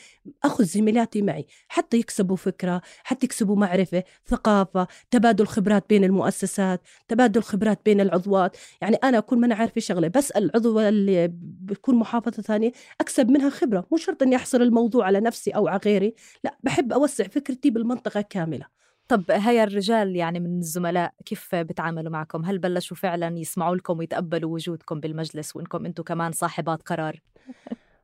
أخذ 0.45 0.65
زميلاتي 0.65 1.23
معي 1.23 1.47
حتى 1.69 1.97
يكسبوا 1.97 2.37
فكرة 2.37 2.83
حتى 3.05 3.27
يكسبوا 3.27 3.57
معرفة 3.57 4.05
ثقافة 4.27 4.87
تبادل 5.11 5.47
خبرات 5.47 5.85
بين 5.89 6.05
المؤسسات 6.05 6.83
تبادل 7.09 7.43
خبرات 7.43 7.81
بين 7.85 8.01
العضوات. 8.01 8.57
يعني 8.81 8.97
أنا 8.97 9.19
أكون 9.19 9.41
ما 9.41 9.47
أنا 9.47 9.55
عارفة 9.55 9.81
شغلة 9.81 10.09
بسأل 10.09 10.51
عضوة 10.55 10.89
اللي 10.89 11.29
بتكون 11.43 11.95
محافظة 11.95 12.43
ثانية 12.43 12.73
أكسب 13.01 13.31
منها 13.31 13.51
خبرة. 13.51 13.87
مو 13.93 13.97
شرط 13.99 14.23
أني 14.23 14.37
أحصر 14.37 14.61
الموضوع 14.61 15.07
على 15.07 15.21
نفسي 15.21 15.51
أو 15.51 15.69
على 15.69 15.81
غيري 15.85 16.15
لا 16.45 16.59
بحب 16.63 16.93
أوسع 16.93 17.25
فكرتي 17.25 17.71
بالمنطقة 17.89 18.21
كاملة. 18.21 18.67
طب 19.09 19.31
هيا 19.31 19.65
الرجال 19.65 20.17
يعني 20.17 20.41
من 20.41 20.59
الزملاء 20.59 21.13
كيف 21.25 21.55
بتعاملوا 21.55 22.13
معكم؟ 22.13 22.45
هل 22.45 22.59
بلشوا 22.59 22.97
فعلا 22.97 23.39
يسمعوا 23.39 23.77
لكم 23.77 23.99
ويتقبلوا 23.99 24.55
وجودكم 24.55 25.01
بالمجلس 25.01 25.57
وإنكم 25.57 25.87
أنتم 25.87 26.03
كمان 26.03 26.33
صاحبات 26.33 26.83
قرار؟ 26.83 27.21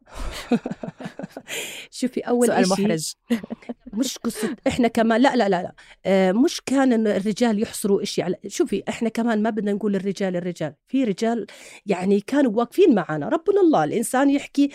شوفي 1.90 2.20
أول 2.20 2.46
سؤال 2.46 2.68
محرج. 2.68 3.12
مش 3.98 4.18
قصة 4.18 4.56
إحنا 4.66 4.88
كمان 4.88 5.20
لا 5.20 5.36
لا 5.36 5.48
لا 5.48 5.62
لا. 5.62 5.72
آه 6.06 6.32
مش 6.32 6.60
كان 6.66 7.06
الرجال 7.06 7.62
يحصروا 7.62 8.02
إشي 8.02 8.22
على 8.22 8.36
شوفي 8.46 8.82
إحنا 8.88 9.08
كمان 9.08 9.42
ما 9.42 9.50
بدنا 9.50 9.72
نقول 9.72 9.96
الرجال 9.96 10.36
الرجال. 10.36 10.74
في 10.88 11.04
رجال 11.04 11.46
يعني 11.86 12.20
كانوا 12.20 12.52
واقفين 12.52 12.94
معنا 12.94 13.28
ربنا 13.28 13.60
الله 13.60 13.84
الإنسان 13.84 14.30
يحكي. 14.30 14.70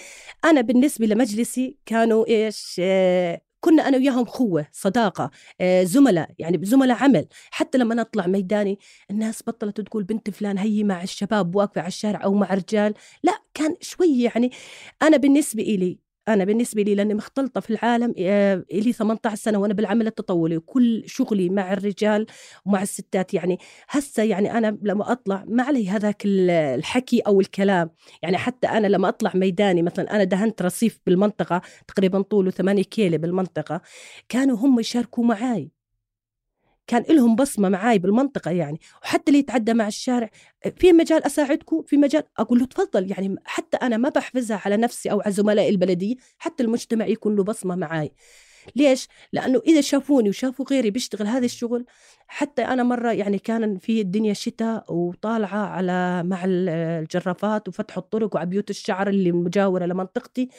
أنا 0.45 0.61
بالنسبة 0.61 1.05
لمجلسي 1.05 1.77
كانوا 1.85 2.27
إيش؟ 2.27 2.75
آه 2.83 3.41
كنا 3.61 3.87
أنا 3.87 3.97
وياهم 3.97 4.25
خوه 4.25 4.67
صداقة 4.71 5.31
آه، 5.61 5.83
زملاء 5.83 6.31
يعني 6.39 6.65
زملاء 6.65 6.97
عمل. 7.03 7.27
حتى 7.51 7.77
لما 7.77 7.95
نطلع 7.95 8.27
ميداني 8.27 8.79
الناس 9.11 9.43
بطلت 9.47 9.81
تقول 9.81 10.03
بنت 10.03 10.29
فلان 10.29 10.57
هي 10.57 10.83
مع 10.83 11.03
الشباب 11.03 11.55
واقفة 11.55 11.81
على 11.81 11.87
الشارع 11.87 12.23
أو 12.23 12.33
مع 12.33 12.53
رجال. 12.53 12.93
لا 13.23 13.33
كان 13.53 13.75
شوي 13.81 14.21
يعني 14.21 14.51
أنا 15.01 15.17
بالنسبة 15.17 15.63
إلي 15.63 15.99
أنا 16.33 16.43
بالنسبة 16.45 16.81
لي 16.81 16.95
لأني 16.95 17.13
مختلطة 17.13 17.62
في 17.62 17.69
العالم 17.69 18.13
آه، 18.19 18.63
لي 18.71 18.93
18 18.93 19.36
سنة 19.36 19.57
وأنا 19.57 19.74
بالعمل 19.74 20.07
التطوعي 20.07 20.57
وكل 20.57 21.03
شغلي 21.05 21.50
مع 21.50 21.74
الرجال 21.74 22.25
ومع 22.65 22.81
الستات. 22.81 23.33
يعني 23.33 23.59
هسه 23.89 24.24
يعني 24.24 24.57
أنا 24.57 24.77
لما 24.81 25.12
أطلع 25.12 25.45
ما 25.48 25.63
علي 25.63 25.89
هذاك 25.89 26.21
الحكي 26.25 27.19
أو 27.19 27.39
الكلام. 27.41 27.89
يعني 28.21 28.38
حتى 28.38 28.67
أنا 28.67 28.88
لما 28.88 29.09
أطلع 29.09 29.31
ميداني 29.36 29.81
مثلا 29.81 30.15
أنا 30.15 30.24
دهنت 30.24 30.62
رصيف 30.62 31.00
بالمنطقة 31.05 31.62
تقريبا 31.88 32.21
طوله 32.21 32.51
8 32.51 32.83
كيلو 32.83 33.17
بالمنطقة 33.17 33.81
كانوا 34.29 34.57
هم 34.57 34.79
يشاركوا 34.79 35.24
معي 35.25 35.78
كان 36.89 37.03
لهم 37.10 37.36
بصمة 37.36 37.69
معاي 37.69 38.00
بالمنطقة 38.00 38.51
يعني 38.51 38.79
وحتى 39.03 39.24
اللي 39.27 39.39
يتعدى 39.39 39.74
مع 39.74 39.88
الشارع 39.88 40.29
في 40.77 40.93
مجال 40.93 41.24
أساعدكم 41.24 41.84
في 41.88 41.98
مجال 41.98 42.24
أقول 42.38 42.60
له 42.60 42.65
تفضل 42.65 43.12
يعني 43.12 43.36
حتى 43.46 43.77
أنا 43.77 43.98
ما 43.98 44.10
بحفزها 44.10 44.62
على 44.65 44.77
نفسي 44.77 45.12
أو 45.12 45.22
على 45.22 45.31
زملائي 45.31 45.69
البلدية 45.69 46.15
حتى 46.38 46.63
المجتمع 46.63 47.08
يكون 47.08 47.36
له 47.36 47.43
بصمة 47.43 47.75
معاي. 47.75 48.12
ليش؟ 48.75 49.07
لأنه 49.33 49.61
إذا 49.67 49.81
شافوني 49.81 50.29
وشافوا 50.29 50.65
غيري 50.69 50.91
بيشتغل 50.91 51.27
هذا 51.27 51.45
الشغل 51.45 51.85
حتى 52.27 52.61
أنا 52.61 52.83
مرة 52.83 53.11
يعني 53.11 53.39
كان 53.39 53.77
في 53.77 54.01
الدنيا 54.01 54.33
شتاء 54.33 54.93
وطالعة 54.93 55.65
على 55.65 56.23
مع 56.23 56.43
الجرافات 56.45 57.67
وفتح 57.67 57.97
الطرق 57.97 58.35
وعلى 58.35 58.49
بيوت 58.49 58.69
الشعر 58.69 59.09
اللي 59.09 59.31
مجاورة 59.31 59.85
لمنطقتي 59.85 60.49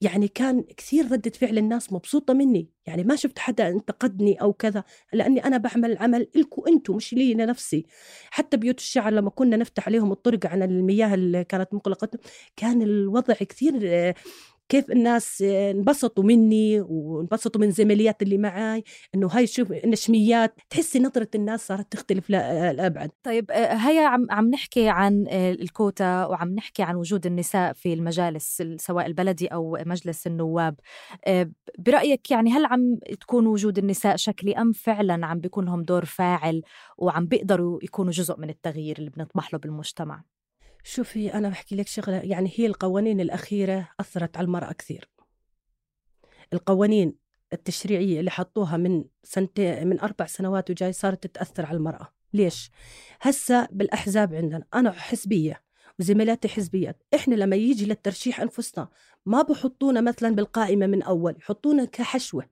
يعني 0.00 0.28
كان 0.28 0.62
كثير 0.76 1.12
ردة 1.12 1.30
فعل 1.30 1.58
الناس 1.58 1.92
مبسوطة 1.92 2.34
مني 2.34 2.68
يعني 2.86 3.04
ما 3.04 3.16
شفت 3.16 3.38
حدا 3.38 3.68
انتقدني 3.68 4.34
أو 4.42 4.52
كذا 4.52 4.84
لأني 5.12 5.44
أنا 5.44 5.56
بعمل 5.56 5.98
عمل 5.98 6.28
إلكم 6.36 6.62
أنتم 6.68 6.96
مش 6.96 7.12
لي 7.12 7.34
لنفسي 7.34 7.86
حتى 8.30 8.56
بيوت 8.56 8.78
الشعر 8.78 9.12
لما 9.12 9.30
كنا 9.30 9.56
نفتح 9.56 9.86
عليهم 9.88 10.12
الطرق 10.12 10.46
عن 10.46 10.62
المياه 10.62 11.14
اللي 11.14 11.44
كانت 11.44 11.74
مغلقة 11.74 12.08
كان 12.56 12.82
الوضع 12.82 13.34
كثير 13.34 13.74
كيف 14.72 14.90
الناس 14.90 15.42
انبسطوا 15.42 16.24
مني 16.24 16.80
وانبسطوا 16.80 17.60
من 17.60 17.70
زميليات 17.70 18.22
اللي 18.22 18.38
معي 18.38 18.84
إنه 19.14 19.28
هاي 19.32 19.46
شوف 19.46 19.72
نشميات 19.72 20.54
تحسي 20.70 20.98
نظرة 20.98 21.28
الناس 21.34 21.66
صارت 21.66 21.92
تختلف 21.92 22.30
لأبعد. 22.30 23.10
طيب 23.22 23.50
هيا 23.52 24.06
عم 24.06 24.26
عم 24.30 24.50
نحكي 24.50 24.88
عن 24.88 25.26
الكوتا 25.28 26.26
وعم 26.26 26.54
نحكي 26.54 26.82
عن 26.82 26.96
وجود 26.96 27.26
النساء 27.26 27.72
في 27.72 27.92
المجالس 27.92 28.62
سواء 28.76 29.06
البلدي 29.06 29.46
أو 29.46 29.78
مجلس 29.86 30.26
النواب. 30.26 30.74
برأيك 31.78 32.30
يعني 32.30 32.50
هل 32.50 32.66
عم 32.66 32.98
تكون 33.20 33.46
وجود 33.46 33.78
النساء 33.78 34.16
شكلي 34.16 34.52
أم 34.52 34.72
فعلا 34.72 35.26
عم 35.26 35.40
بيكون 35.40 35.64
لهم 35.64 35.82
دور 35.82 36.04
فاعل 36.04 36.62
وعم 36.98 37.26
بيقدروا 37.26 37.78
يكونوا 37.82 38.12
جزء 38.12 38.40
من 38.40 38.50
التغيير 38.50 38.98
اللي 38.98 39.10
بنطمح 39.10 39.52
له 39.54 39.58
بالمجتمع؟ 39.58 40.22
شوفي 40.84 41.34
أنا 41.34 41.48
بحكي 41.48 41.76
لك 41.76 41.88
شغلة 41.88 42.16
يعني 42.16 42.52
هي 42.56 42.66
القوانين 42.66 43.20
الأخيرة 43.20 43.88
أثرت 44.00 44.36
على 44.36 44.44
المرأة 44.44 44.72
كثير 44.72 45.08
القوانين 46.52 47.14
التشريعية 47.52 48.20
اللي 48.20 48.30
حطوها 48.30 48.76
من 48.76 49.04
سنتين 49.22 49.86
من 49.88 50.00
أربع 50.00 50.26
سنوات 50.26 50.70
وجاي 50.70 50.92
صارت 50.92 51.26
تأثر 51.26 51.66
على 51.66 51.76
المرأة 51.76 52.08
ليش؟ 52.34 52.70
هسا 53.20 53.68
بالأحزاب 53.70 54.34
عندنا 54.34 54.64
أنا 54.74 54.92
حزبية 54.92 55.62
وزميلاتي 56.00 56.48
حزبيات 56.48 57.02
إحنا 57.14 57.34
لما 57.34 57.56
يجي 57.56 57.86
للترشيح 57.86 58.40
أنفسنا 58.40 58.88
ما 59.26 59.42
بحطونا 59.42 60.00
مثلا 60.00 60.34
بالقائمة 60.34 60.86
من 60.86 61.02
أول 61.02 61.36
يحطونا 61.38 61.84
كحشوة 61.84 62.48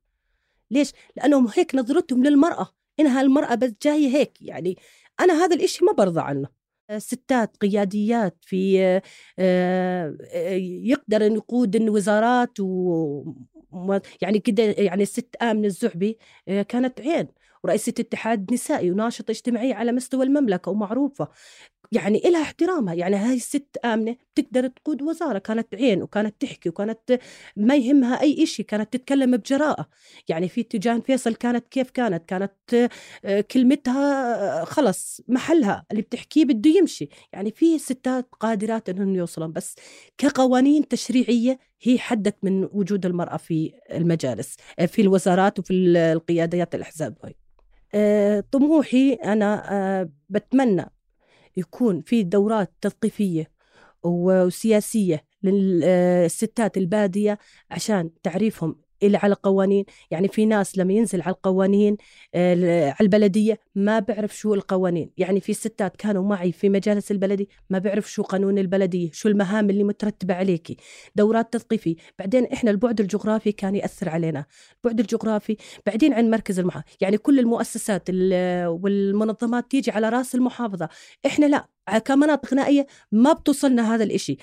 ليش؟ 0.70 0.92
لأنهم 1.16 1.48
هيك 1.56 1.74
نظرتهم 1.74 2.24
للمرأة 2.24 2.68
إنها 3.00 3.20
المرأة 3.20 3.54
بس 3.54 3.72
جاية 3.82 4.08
هيك 4.08 4.42
يعني 4.42 4.76
أنا 5.20 5.44
هذا 5.44 5.56
الإشي 5.56 5.84
ما 5.84 5.92
برضى 5.92 6.20
عنه 6.20 6.59
ستات 6.98 7.56
قياديات 7.56 8.36
في 8.40 8.80
آه، 9.38 10.14
يقدر 10.84 11.26
أن 11.26 11.34
يقود 11.34 11.76
الوزارات 11.76 12.60
و 12.60 13.24
يعني 14.22 14.38
كده 14.38 14.62
يعني 14.62 15.02
الست 15.02 15.36
آمنة 15.42 15.66
الزعبي 15.66 16.18
آه، 16.48 16.62
كانت 16.62 17.00
عين. 17.00 17.28
ورئيسة 17.64 17.94
اتحاد 18.00 18.52
نسائي 18.52 18.90
وناشطة 18.90 19.30
اجتماعية 19.30 19.74
على 19.74 19.92
مستوى 19.92 20.24
المملكة 20.26 20.70
ومعروفة. 20.70 21.28
يعني 21.92 22.28
إلها 22.28 22.42
احترامها 22.42 22.94
يعني 22.94 23.16
هاي 23.16 23.34
الست 23.36 23.76
آمنة 23.84 24.16
بتقدر 24.34 24.66
تقود 24.66 25.02
وزارة 25.02 25.38
كانت 25.38 25.74
عين 25.74 26.02
وكانت 26.02 26.40
تحكي 26.40 26.68
وكانت 26.68 27.18
ما 27.56 27.76
يهمها 27.76 28.20
أي 28.20 28.42
إشي 28.42 28.62
كانت 28.62 28.92
تتكلم 28.92 29.36
بجراءة. 29.36 29.88
يعني 30.28 30.48
في 30.48 30.62
تيجان 30.62 31.00
فيصل 31.00 31.34
كانت 31.34 31.68
كيف 31.68 31.90
كانت؟ 31.90 32.28
كانت 32.28 32.90
آه، 33.24 33.40
كلمتها 33.40 34.62
آه، 34.62 34.64
خلص 34.64 35.20
محلها 35.28 35.86
اللي 35.90 36.02
بتحكيه 36.02 36.44
بده 36.44 36.70
يمشي. 36.70 37.08
يعني 37.32 37.50
في 37.50 37.78
ستات 37.78 38.28
قادرات 38.40 38.88
إنهم 38.88 39.14
يوصلون 39.16 39.52
بس 39.52 39.74
كقوانين 40.18 40.88
تشريعية 40.88 41.58
هي 41.82 41.98
حدت 41.98 42.36
من 42.42 42.68
وجود 42.72 43.06
المرأة 43.06 43.36
في 43.36 43.72
المجالس 43.92 44.56
آه، 44.78 44.86
في 44.86 45.02
الوزارات 45.02 45.58
وفي 45.58 45.74
القيادات 45.74 46.74
الأحزاب 46.74 47.16
هاي. 47.24 47.36
طموحي 48.52 49.12
أنا 49.14 50.08
بتمنى 50.28 50.90
يكون 51.60 52.02
في 52.02 52.22
دورات 52.22 52.72
تثقيفية 52.80 53.50
وسياسية 54.02 55.24
للستات 55.42 56.76
البادية 56.76 57.38
عشان 57.70 58.10
تعريفهم 58.22 58.76
اللي 59.02 59.18
على 59.18 59.32
القوانين. 59.32 59.84
يعني 60.10 60.28
في 60.28 60.46
ناس 60.46 60.78
لما 60.78 60.92
ينزل 60.92 61.22
على 61.22 61.34
القوانين 61.34 61.96
آه، 62.34 62.84
على 62.86 62.96
البلدية 63.00 63.60
ما 63.74 63.98
بيعرف 63.98 64.36
شو 64.36 64.54
القوانين. 64.54 65.10
يعني 65.16 65.40
في 65.40 65.52
ستات 65.54 65.96
كانوا 65.96 66.22
معي 66.22 66.52
في 66.52 66.68
مجالس 66.68 67.10
البلدي 67.10 67.48
ما 67.70 67.78
بيعرف 67.78 68.10
شو 68.12 68.22
قانون 68.22 68.58
البلدية 68.58 69.10
شو 69.12 69.28
المهام 69.28 69.70
اللي 69.70 69.84
مترتبة 69.84 70.34
عليكي 70.34 70.76
دورات 71.16 71.52
تثقيفية 71.52 71.94
بعدين 72.18 72.44
إحنا 72.44 72.70
البعد 72.70 73.00
الجغرافي 73.00 73.52
كان 73.52 73.76
يأثر 73.76 74.08
علينا. 74.08 74.44
البعد 74.84 75.00
الجغرافي 75.00 75.56
بعدين 75.86 76.12
عن 76.12 76.30
مركز 76.30 76.58
المحافظة 76.58 76.90
يعني 77.00 77.18
كل 77.18 77.38
المؤسسات 77.38 78.08
والمنظمات 78.66 79.70
تيجي 79.70 79.90
على 79.90 80.08
راس 80.08 80.34
المحافظة. 80.34 80.88
إحنا 81.26 81.46
لا 81.46 81.68
كمناطق 81.98 82.54
نائية 82.54 82.86
ما 83.12 83.32
بتوصلنا 83.32 83.94
هذا 83.94 84.04
الإشي. 84.04 84.36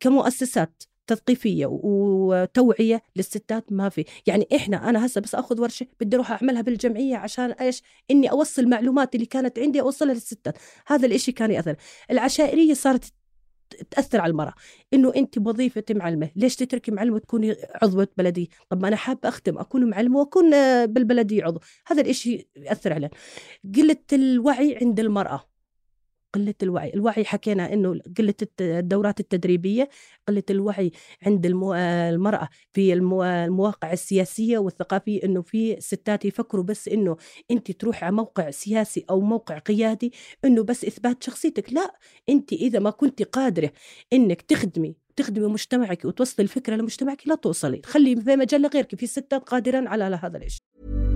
كمؤسسات 0.00 0.82
تثقيفية 1.06 1.66
وتوعية 1.70 3.02
للستات 3.16 3.72
ما 3.72 3.88
في. 3.88 4.04
يعني 4.26 4.48
إحنا 4.56 4.88
أنا 4.88 5.06
هسه 5.06 5.20
بس 5.20 5.34
آخذ 5.34 5.60
ورشة 5.60 5.86
بدي 6.00 6.16
أروح 6.16 6.30
أعملها 6.32 6.62
بالجمعية 6.62 7.16
عشان 7.16 7.52
إيش؟ 7.52 7.82
إني 8.10 8.30
أوصل 8.30 8.68
معلومات 8.68 9.14
اللي 9.14 9.26
كانت 9.26 9.58
عندي 9.58 9.80
أوصلها 9.80 10.14
للستات. 10.14 10.58
هذا 10.86 11.06
الإشي 11.06 11.32
كان 11.32 11.50
يأثر. 11.50 11.76
العشائرية 12.10 12.74
صارت 12.74 13.04
تأثر 13.90 14.20
على 14.20 14.30
المرأة. 14.30 14.54
إنه 14.94 15.12
أنت 15.16 15.38
بوظيفه 15.38 15.84
معلمة 15.90 16.30
ليش 16.36 16.56
تتركي 16.56 16.90
معلمة 16.90 17.18
تكوني 17.18 17.56
عضوة 17.82 18.08
بلديه 18.16 18.46
طب 18.70 18.82
ما 18.82 18.88
أنا 18.88 18.96
حابة 18.96 19.28
اخدم 19.28 19.58
أكون 19.58 19.90
معلمة 19.90 20.18
وأكون 20.18 20.50
بالبلديه 20.86 21.44
عضو. 21.44 21.60
هذا 21.86 22.02
الإشي 22.02 22.48
يأثر 22.56 22.92
علينا. 22.92 23.10
قلة 23.76 23.96
الوعي 24.12 24.78
عند 24.82 25.00
المرأة. 25.00 25.55
قلة 26.36 26.54
الوعي 26.62 26.90
الوعي 26.94 27.24
حكينا 27.24 27.72
أنه 27.72 28.00
قلة 28.18 28.34
الدورات 28.60 29.20
التدريبية 29.20 29.88
قلة 30.28 30.42
الوعي 30.50 30.92
عند 31.26 31.46
المرأة 31.46 32.48
في 32.72 32.92
المواقع 32.92 33.92
السياسية 33.92 34.58
والثقافية 34.58 35.24
أنه 35.24 35.42
في 35.42 35.80
ستات 35.80 36.24
يفكروا 36.24 36.64
بس 36.64 36.88
أنه 36.88 37.16
أنت 37.50 37.70
تروح 37.70 38.04
على 38.04 38.12
موقع 38.12 38.50
سياسي 38.50 39.04
أو 39.10 39.20
موقع 39.20 39.58
قيادي 39.58 40.12
أنه 40.44 40.62
بس 40.62 40.84
إثبات 40.84 41.22
شخصيتك 41.22 41.72
لا 41.72 41.94
أنت 42.28 42.52
إذا 42.52 42.78
ما 42.78 42.90
كنت 42.90 43.22
قادرة 43.22 43.72
أنك 44.12 44.42
تخدمي 44.42 44.96
تخدمي 45.16 45.46
مجتمعك 45.46 46.04
وتوصلي 46.04 46.42
الفكرة 46.42 46.76
لمجتمعك 46.76 47.28
لا 47.28 47.34
توصلي 47.34 47.82
خلي 47.84 48.16
في 48.16 48.36
مجال 48.36 48.62
لغيرك 48.62 48.94
في 48.94 49.06
ستات 49.06 49.48
قادرين 49.48 49.86
على 49.86 50.20
هذا 50.22 50.38
الشيء 50.38 51.15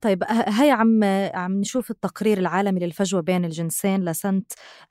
طيب 0.00 0.24
هيا 0.28 0.72
عم 0.72 1.04
عم 1.34 1.60
نشوف 1.60 1.90
التقرير 1.90 2.38
العالمي 2.38 2.80
للفجوة 2.80 3.20
بين 3.20 3.44
الجنسين 3.44 4.04
لسنة 4.04 4.42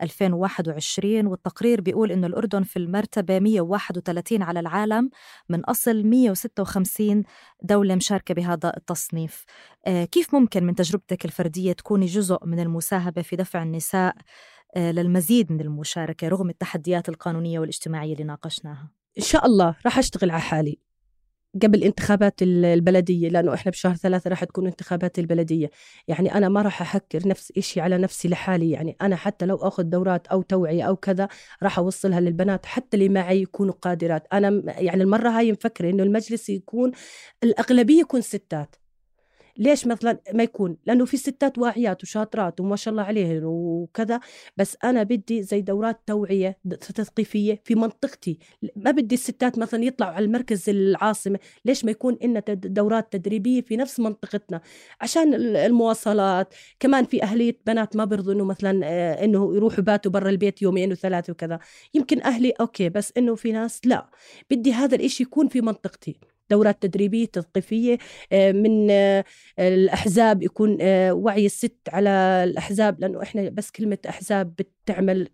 2021 0.02 1.28
والتقرير 1.28 1.82
بيقول 1.82 2.12
إنه 2.12 2.28
الأردن 2.28 2.64
في 2.64 2.78
المرتبة 2.78 3.40
131 3.40 4.42
على 4.42 4.60
العالم 4.60 5.10
من 5.50 5.66
أصل 5.66 6.04
156 6.04 7.24
دولة 7.64 7.96
مشاركة 7.96 8.34
بهذا 8.34 8.74
التصنيف 8.78 9.46
كيف 9.88 10.36
ممكن 10.36 10.64
من 10.64 10.76
تجربتك 10.76 11.26
الفردية 11.26 11.74
تكوني 11.74 12.06
جزء 12.06 12.46
من 12.46 12.60
المساهمة 12.60 13.22
في 13.22 13.36
دفع 13.36 13.64
النساء 13.64 14.16
للمزيد 14.78 15.52
من 15.52 15.62
المشاركة 15.62 16.28
رغم 16.28 16.50
التحديات 16.50 17.10
القانونية 17.10 17.60
والاجتماعية 17.60 18.14
اللي 18.14 18.24
ناقشناها؟ 18.24 18.92
إن 19.18 19.24
شاء 19.24 19.46
الله 19.46 19.76
راح 19.86 19.98
أشتغل 19.98 20.32
على 20.32 20.42
حالي 20.42 20.87
قبل 21.64 21.84
انتخابات 21.84 22.42
البلدية 22.42 23.30
لأنه 23.30 23.54
إحنا 23.54 23.72
بشهر 23.72 23.96
ثلاثة 23.96 24.30
راح 24.30 24.44
تكون 24.44 24.68
انتخابات 24.68 25.20
البلدية. 25.20 25.70
يعني 26.08 26.36
أنا 26.36 26.50
ما 26.50 26.62
راح 26.62 26.82
أحكر 26.82 27.28
نفس 27.28 27.54
إشي 27.58 27.82
على 27.82 27.98
نفسي 27.98 28.28
لحالي. 28.28 28.72
يعني 28.72 28.98
أنا 29.02 29.16
حتى 29.16 29.46
لو 29.46 29.56
أخذ 29.56 29.84
دورات 29.84 30.28
أو 30.28 30.42
توعية 30.42 30.84
أو 30.84 30.96
كذا 30.96 31.28
راح 31.64 31.80
أوصلها 31.80 32.20
للبنات 32.20 32.66
حتى 32.66 32.98
اللي 32.98 33.10
معي 33.10 33.42
يكونوا 33.42 33.74
قادرات. 33.74 34.28
أنا 34.34 34.64
يعني 34.82 35.04
المرة 35.04 35.30
هاي 35.30 35.52
مفكرة 35.52 35.90
إنه 35.90 36.04
المجلس 36.04 36.50
يكون 36.50 36.92
الأغلبية 37.44 38.00
يكون 38.00 38.22
ستات. 38.22 38.76
ليش 39.58 39.88
مثلا 39.88 40.20
ما 40.34 40.44
يكون؟ 40.44 40.78
لأنه 40.86 41.06
في 41.06 41.18
ستات 41.18 41.58
واعيات 41.58 42.04
وشاطرات 42.04 42.60
وما 42.60 42.76
شاء 42.76 42.92
الله 42.92 43.04
عليهن 43.04 43.42
وكذا 43.44 44.20
بس 44.58 44.78
أنا 44.84 45.04
بدي 45.04 45.44
زي 45.44 45.62
دورات 45.62 46.02
توعية 46.08 46.58
تثقيفية 46.96 47.62
في 47.64 47.76
منطقتي. 47.76 48.40
ما 48.76 48.92
بدي 48.92 49.16
الستات 49.16 49.60
مثلا 49.60 49.84
يطلعوا 49.84 50.14
على 50.14 50.26
المركز 50.26 50.70
العاصمة 50.70 51.40
ليش 51.66 51.86
ما 51.86 51.92
يكون 51.92 52.18
إن 52.24 52.42
دورات 52.48 53.14
تدريبية 53.14 53.62
في 53.62 53.78
نفس 53.78 54.00
منطقتنا؟ 54.00 54.62
عشان 55.02 55.34
المواصلات. 55.34 56.54
كمان 56.80 57.06
في 57.06 57.24
أهلية 57.24 57.58
بنات 57.66 57.96
ما 57.96 58.06
بيرضوا 58.06 58.34
إنه 58.34 58.46
مثلا 58.46 58.82
آه، 58.84 59.24
إنه 59.26 59.56
يروحوا 59.56 59.84
باتوا 59.84 60.12
برا 60.12 60.30
البيت 60.30 60.62
يومين 60.62 60.92
وثلاثة 60.92 61.32
وكذا. 61.32 61.60
يمكن 61.94 62.22
أهلي 62.24 62.52
أوكي 62.52 62.90
بس 62.90 63.14
إنه 63.18 63.36
في 63.36 63.52
ناس 63.52 63.82
لا. 63.86 64.10
بدي 64.52 64.74
هذا 64.74 64.96
الإشي 64.96 65.24
يكون 65.24 65.48
في 65.48 65.62
منطقتي. 65.62 66.20
دورات 66.50 66.82
تدريبية 66.82 67.26
تثقيفية 67.26 67.98
آه، 68.32 68.52
من 68.52 68.88
آه، 68.92 69.24
الأحزاب 69.60 70.44
يكون 70.44 70.78
آه، 70.82 71.14
وعي 71.14 71.46
الست 71.46 71.78
على 71.90 72.10
الأحزاب 72.44 73.00
لأنه 73.00 73.24
إحنا 73.24 73.50
بس 73.50 73.72
كلمة 73.72 73.98
أحزاب 74.10 74.56
بتعمل 74.56 75.30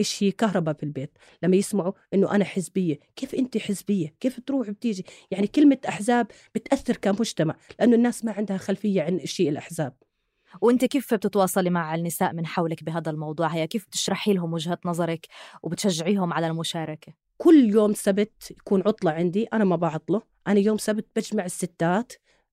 إشي 0.00 0.30
كهرباء 0.30 0.74
في 0.74 0.82
البيت. 0.82 1.18
لما 1.42 1.56
يسمعوا 1.56 1.92
إنه 2.14 2.34
أنا 2.34 2.44
حزبية 2.44 2.98
كيف 3.16 3.34
أنت 3.34 3.58
حزبية؟ 3.58 4.14
كيف 4.20 4.40
تروح 4.40 4.70
بتيجي 4.70 5.04
يعني 5.30 5.46
كلمة 5.46 5.78
أحزاب 5.88 6.26
بتأثر 6.54 6.96
كمجتمع 6.96 7.56
لأنه 7.78 7.96
الناس 7.96 8.24
ما 8.24 8.32
عندها 8.32 8.56
خلفية 8.56 9.02
عن 9.02 9.20
شيء 9.24 9.48
الأحزاب. 9.48 9.94
وأنت 10.60 10.84
كيف 10.84 11.14
بتتواصلي 11.14 11.70
مع 11.70 11.94
النساء 11.94 12.32
من 12.32 12.46
حولك 12.46 12.84
بهذا 12.84 13.10
الموضوع؟ 13.10 13.46
هي 13.46 13.66
كيف 13.66 13.86
بتشرحي 13.86 14.32
لهم 14.32 14.52
وجهة 14.52 14.78
نظرك 14.84 15.26
وبتشجعيهم 15.62 16.32
على 16.32 16.46
المشاركة؟ 16.46 17.27
كل 17.38 17.70
يوم 17.70 17.94
سبت 17.94 18.50
يكون 18.50 18.82
عطلة 18.86 19.10
عندي 19.10 19.44
أنا 19.44 19.64
ما 19.64 19.76
بعطله. 19.76 20.22
أنا 20.48 20.60
يوم 20.60 20.78
سبت 20.78 21.06
بجمع 21.16 21.44
الستات 21.44 22.12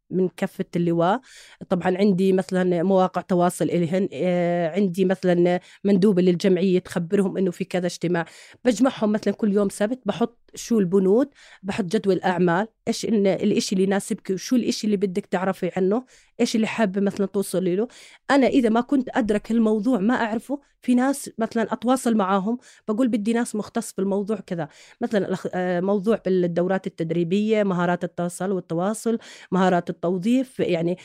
من 0.10 0.30
كفة 0.38 0.66
اللواء. 0.76 1.22
طبعا 1.70 1.98
عندي 1.98 2.34
مثلا 2.34 2.84
مواقع 2.84 3.22
تواصل 3.22 3.66
إلهن 3.66 4.10
آه، 4.14 4.70
عندي 4.70 5.06
مثلا 5.06 5.60
مندوبة 5.84 6.22
للجمعية 6.22 6.80
تخبرهم 6.80 7.38
إنه 7.38 7.52
في 7.52 7.64
كذا 7.64 7.86
اجتماع. 7.88 8.26
بجمعهم 8.66 9.12
مثلا 9.12 9.34
كل 9.34 9.54
يوم 9.54 9.70
سبت 9.70 10.00
بحط 10.06 10.40
شو 10.56 10.80
البنود 10.80 11.30
بحط 11.64 11.84
جدول 11.86 12.22
أعمال 12.22 12.68
إيش 12.88 13.06
الإشي 13.06 13.76
اللي 13.76 13.84
يناسبك 13.84 14.30
وشو 14.30 14.56
الإشي 14.56 14.88
اللي 14.88 14.98
بدك 14.98 15.26
تعرفي 15.26 15.72
عنه 15.78 16.06
إيش 16.40 16.56
اللي 16.56 16.68
حابة 16.68 17.02
مثلا 17.02 17.26
توصلي 17.28 17.76
له. 17.76 17.88
أنا 18.32 18.48
إذا 18.48 18.70
ما 18.70 18.82
كنت 18.82 19.10
أدرك 19.14 19.52
الموضوع 19.52 20.00
ما 20.00 20.14
أعرفه 20.16 20.62
في 20.82 20.96
ناس 20.96 21.32
مثلا 21.38 21.74
أتواصل 21.74 22.16
معاهم 22.18 22.58
بقول 22.88 23.08
بدي 23.08 23.34
ناس 23.34 23.56
مختص 23.56 23.94
بالموضوع 23.94 24.36
كذا. 24.38 24.68
مثلا 25.02 25.36
آه، 25.54 25.80
موضوع 25.82 26.22
بالدورات 26.26 26.88
التدريبية 26.88 27.64
مهارات 27.64 28.04
التواصل 28.04 28.52
والتواصل 28.52 29.18
مهارات 29.52 29.90
توظيف 30.06 30.60
يعني 30.60 30.98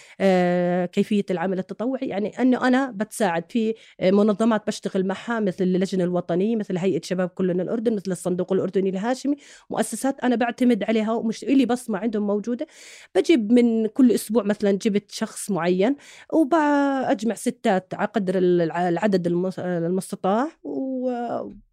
كيفية 0.87 1.25
العمل 1.31 1.59
التطوعي 1.59 2.07
يعني 2.07 2.29
أنه 2.41 2.69
أنا 2.69 2.91
بتساعد 2.91 3.45
في 3.53 3.75
منظمات 4.03 4.67
بشتغل 4.67 5.07
معها 5.07 5.41
مثل 5.41 5.65
اللجنة 5.65 6.05
الوطنية 6.05 6.57
مثل 6.57 6.79
هيئة 6.79 7.01
شباب 7.05 7.29
كلنا 7.29 7.63
الأردن 7.63 7.95
مثل 7.97 8.13
الصندوق 8.13 8.53
الأردني 8.53 8.91
الهاشمي 8.91 9.37
مؤسسات 9.71 10.21
أنا 10.21 10.37
بعتمد 10.37 10.83
عليها 10.83 11.13
ومش 11.13 11.45
لي 11.45 11.67
بصمة 11.67 11.99
عندهم 11.99 12.27
موجودة. 12.27 12.67
بجيب 13.15 13.53
من 13.53 13.87
كل 13.87 14.13
أسبوع 14.13 14.43
مثلا 14.43 14.71
جبت 14.73 15.11
شخص 15.11 15.51
معين 15.51 15.97
وبأجمع 16.33 17.35
ستات 17.35 17.95
على 17.95 18.09
قدر 18.09 18.39
العدد 18.39 19.27
المستطاع 19.59 20.49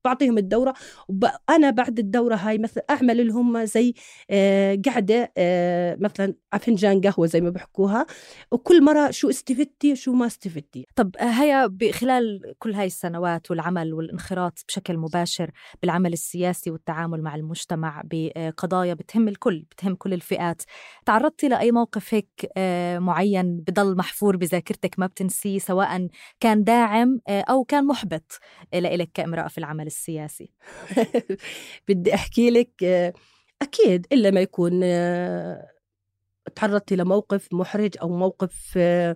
وبعطيهم 0.07 0.37
الدورة. 0.37 0.73
وأنا 1.07 1.69
بعد 1.69 1.99
الدورة 1.99 2.35
هاي 2.35 2.57
مثلا 2.57 2.85
أعمل 2.89 3.27
لهم 3.27 3.65
زي 3.65 3.93
آه، 4.29 4.79
قعده 4.85 5.31
آه، 5.37 5.97
مثلا 5.99 6.33
فنجان 6.59 7.01
قهوة 7.01 7.27
زي 7.27 7.41
ما 7.41 7.49
بحكوها 7.49 8.05
وكل 8.51 8.83
مرة 8.83 9.11
شو 9.11 9.29
استفدتي 9.29 9.91
وشو 9.91 10.13
ما 10.13 10.25
استفدتي. 10.25 10.85
طب 10.95 11.15
هيا 11.19 11.77
خلال 11.91 12.53
كل 12.59 12.73
هاي 12.73 12.85
السنوات 12.85 13.51
والعمل 13.51 13.93
والانخراط 13.93 14.59
بشكل 14.67 14.97
مباشر 14.97 15.51
بالعمل 15.81 16.13
السياسي 16.13 16.71
والتعامل 16.71 17.21
مع 17.21 17.35
المجتمع 17.35 18.01
بقضايا 18.05 18.93
بتهم 18.93 19.27
الكل 19.27 19.65
بتهم 19.71 19.95
كل 19.95 20.13
الفئات 20.13 20.61
تعرضتي 21.05 21.47
لأي 21.47 21.71
موقف 21.71 22.13
هيك 22.13 22.51
آه، 22.57 22.99
معين 22.99 23.57
بضل 23.67 23.97
محفور 23.97 24.37
بذاكرتك 24.37 24.99
ما 24.99 25.07
بتنسيه 25.07 25.59
سواء 25.59 26.07
كان 26.39 26.63
داعم 26.63 27.19
أو 27.29 27.63
كان 27.63 27.87
محبط 27.87 28.39
لإلك 28.73 29.09
كامرأة 29.13 29.47
في 29.47 29.57
العمل 29.57 29.87
السياسي 29.87 29.96
بدي 31.87 32.13
أحكي 32.13 32.49
لك 32.49 32.83
أكيد 33.61 34.07
إلا 34.11 34.31
ما 34.31 34.41
يكون 34.41 34.79
آه، 34.83 35.67
تعرضتي 36.55 36.95
لموقف 36.95 37.47
محرج 37.53 37.95
أو 38.01 38.09
موقف 38.09 38.73
آه، 38.77 39.15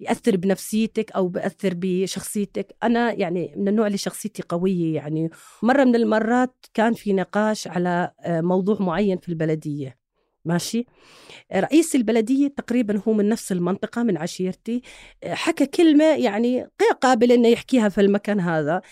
يأثر 0.00 0.36
بنفسيتك 0.36 1.12
أو 1.12 1.28
بأثر 1.28 1.72
بشخصيتك. 1.76 2.76
أنا 2.82 3.12
يعني 3.12 3.54
من 3.56 3.68
النوع 3.68 3.86
اللي 3.86 3.98
شخصيتي 3.98 4.42
قوية 4.48 4.94
يعني. 4.94 5.30
مرة 5.62 5.84
من 5.84 5.96
المرات 5.96 6.66
كان 6.74 6.94
في 6.94 7.12
نقاش 7.12 7.68
على 7.68 8.12
آه، 8.20 8.40
موضوع 8.40 8.76
معين 8.80 9.18
في 9.18 9.28
البلدية. 9.28 10.02
ماشي؟ 10.44 10.86
رئيس 11.54 11.94
البلدية 11.94 12.48
تقريبا 12.48 13.02
هو 13.08 13.12
من 13.12 13.28
نفس 13.28 13.52
المنطقة 13.52 14.02
من 14.02 14.16
عشيرتي 14.16 14.82
حكى 15.24 15.66
كلمة 15.66 16.04
يعني 16.04 16.56
غير 16.56 16.92
قابل 17.00 17.32
إنه 17.32 17.48
يحكيها 17.48 17.88
في 17.88 18.00
المكان 18.00 18.40
هذا. 18.40 18.82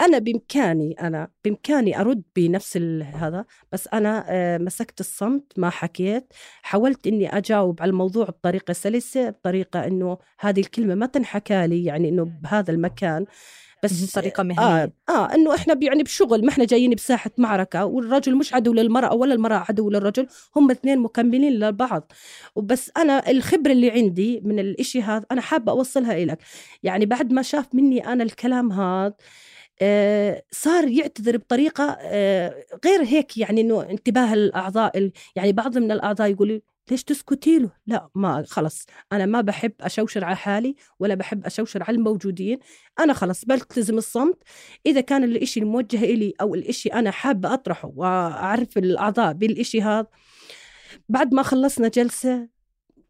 أنا 0.00 0.18
بإمكاني 0.18 0.92
أنا 1.00 1.28
بإمكاني 1.44 2.00
أرد 2.00 2.22
بنفس 2.36 2.76
هذا 3.02 3.44
بس 3.72 3.88
أنا 3.92 4.24
آه، 4.28 4.58
مسكت 4.58 5.00
الصمت 5.00 5.52
ما 5.56 5.70
حكيت. 5.70 6.32
حاولت 6.62 7.06
إني 7.06 7.36
أجاوب 7.36 7.82
على 7.82 7.90
الموضوع 7.90 8.24
بطريقة 8.24 8.72
سلسة 8.72 9.30
بطريقة 9.30 9.86
إنه 9.86 10.18
هذه 10.40 10.60
الكلمة 10.60 10.94
ما 10.94 11.06
تنحكى 11.06 11.66
لي 11.66 11.84
يعني 11.84 12.08
إنه 12.08 12.24
بهذا 12.24 12.70
المكان. 12.72 13.26
بس 13.82 14.10
بطريقة 14.10 14.42
مهنية 14.42 14.82
آه, 14.82 14.92
آه 15.08 15.34
إنه 15.34 15.54
إحنا 15.54 15.78
يعني 15.82 16.02
بشغل 16.02 16.44
ما 16.44 16.48
إحنا 16.50 16.64
جايين 16.64 16.90
بساحة 16.94 17.30
معركة 17.38 17.84
والرجل 17.84 18.36
مش 18.36 18.54
عدو 18.54 18.72
للمرأة 18.72 19.14
ولا 19.14 19.34
المرأة 19.34 19.64
عدو 19.68 19.90
للرجل 19.90 20.26
هم 20.56 20.70
اثنين 20.70 20.98
مكملين 20.98 21.52
لبعض. 21.52 22.12
وبس 22.56 22.90
أنا 22.96 23.30
الخبرة 23.30 23.72
اللي 23.72 23.90
عندي 23.90 24.40
من 24.44 24.58
الإشي 24.58 25.02
هذا 25.02 25.26
أنا 25.32 25.40
حابة 25.40 25.72
أوصلها 25.72 26.24
لك 26.24 26.38
يعني 26.82 27.06
بعد 27.06 27.32
ما 27.32 27.42
شاف 27.42 27.74
مني 27.74 28.06
أنا 28.06 28.24
الكلام 28.24 28.72
هذا 28.72 29.06
آه، 29.06 29.14
صار 30.50 30.88
يعتذر 30.88 31.36
بطريقة 31.36 31.96
آه، 32.00 32.64
غير 32.84 33.02
هيك 33.02 33.38
يعني 33.38 33.60
إنه 33.60 33.82
انتباه 33.90 34.34
الأعضاء 34.34 35.10
يعني 35.36 35.52
بعض 35.52 35.78
من 35.78 35.92
الأعضاء 35.92 36.30
يقول 36.30 36.48
لي 36.48 36.62
ليش 36.90 37.04
تسكتي 37.04 37.58
له؟ 37.58 37.70
لا 37.86 38.08
ما 38.14 38.44
خلص 38.48 38.86
أنا 39.12 39.26
ما 39.26 39.40
بحب 39.40 39.72
أشوشر 39.80 40.24
على 40.24 40.36
حالي 40.36 40.74
ولا 40.98 41.14
بحب 41.14 41.46
أشوشر 41.46 41.82
على 41.82 41.96
الموجودين 41.96 42.58
أنا 43.00 43.12
خلص 43.12 43.44
بلتزم 43.44 43.98
الصمت 43.98 44.42
إذا 44.86 45.00
كان 45.00 45.24
الإشي 45.24 45.60
الموجه 45.60 46.04
إلي 46.04 46.34
أو 46.40 46.54
الإشي 46.54 46.88
أنا 46.88 47.10
حابة 47.10 47.54
أطرحه 47.54 47.92
وأعرف 47.96 48.78
الأعضاء 48.78 49.32
بالإشي 49.32 49.82
هذا 49.82 50.06
بعد 51.08 51.34
ما 51.34 51.42
خلصنا 51.42 51.88
جلسة 51.88 52.48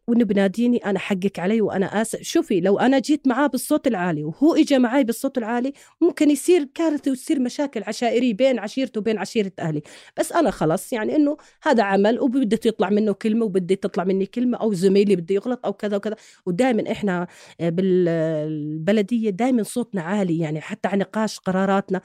وإنه 0.06 0.24
بناديني 0.24 0.76
أنا 0.76 0.98
حقك 0.98 1.38
علي 1.38 1.60
وأنا 1.60 2.02
آسف. 2.02 2.22
شوفي 2.22 2.60
لو 2.60 2.78
أنا 2.78 2.98
جيت 2.98 3.28
معاه 3.28 3.46
بالصوت 3.46 3.86
العالي 3.86 4.24
وهو 4.24 4.54
اجى 4.54 4.78
معي 4.78 5.04
بالصوت 5.04 5.38
العالي 5.38 5.72
ممكن 6.00 6.30
يصير 6.30 6.64
كارثه 6.74 7.10
وتصير 7.10 7.40
مشاكل 7.40 7.82
عشائريه 7.86 8.34
بين 8.34 8.58
عشيرته 8.58 8.98
وبين 9.00 9.18
عشيرة 9.18 9.52
أهلي. 9.58 9.82
بس 10.18 10.32
أنا 10.32 10.50
خلص 10.50 10.92
يعني 10.92 11.16
إنه 11.16 11.36
هذا 11.62 11.82
عمل 11.82 12.20
وبده 12.20 12.60
يطلع 12.66 12.90
منه 12.90 13.12
كلمة 13.12 13.44
وبدي 13.44 13.76
تطلع 13.76 14.04
مني 14.04 14.26
كلمة 14.26 14.58
أو 14.58 14.72
زميلي 14.72 15.16
بده 15.16 15.34
يغلط 15.34 15.66
أو 15.66 15.72
كذا 15.72 15.96
وكذا. 15.96 16.16
ودائما 16.46 16.92
إحنا 16.92 17.26
بالبلدية 17.60 19.30
دائما 19.30 19.62
صوتنا 19.62 20.02
عالي 20.02 20.38
يعني 20.38 20.60
حتى 20.60 20.88
على 20.88 21.00
نقاش 21.00 21.38
قراراتنا. 21.38 22.00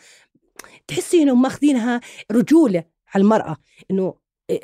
تحسي 0.87 1.21
إنهم 1.21 1.41
ماخذينها 1.41 2.01
رجولة 2.31 2.83
على 3.13 3.21
المرأة 3.21 3.57
إنه 3.91 4.13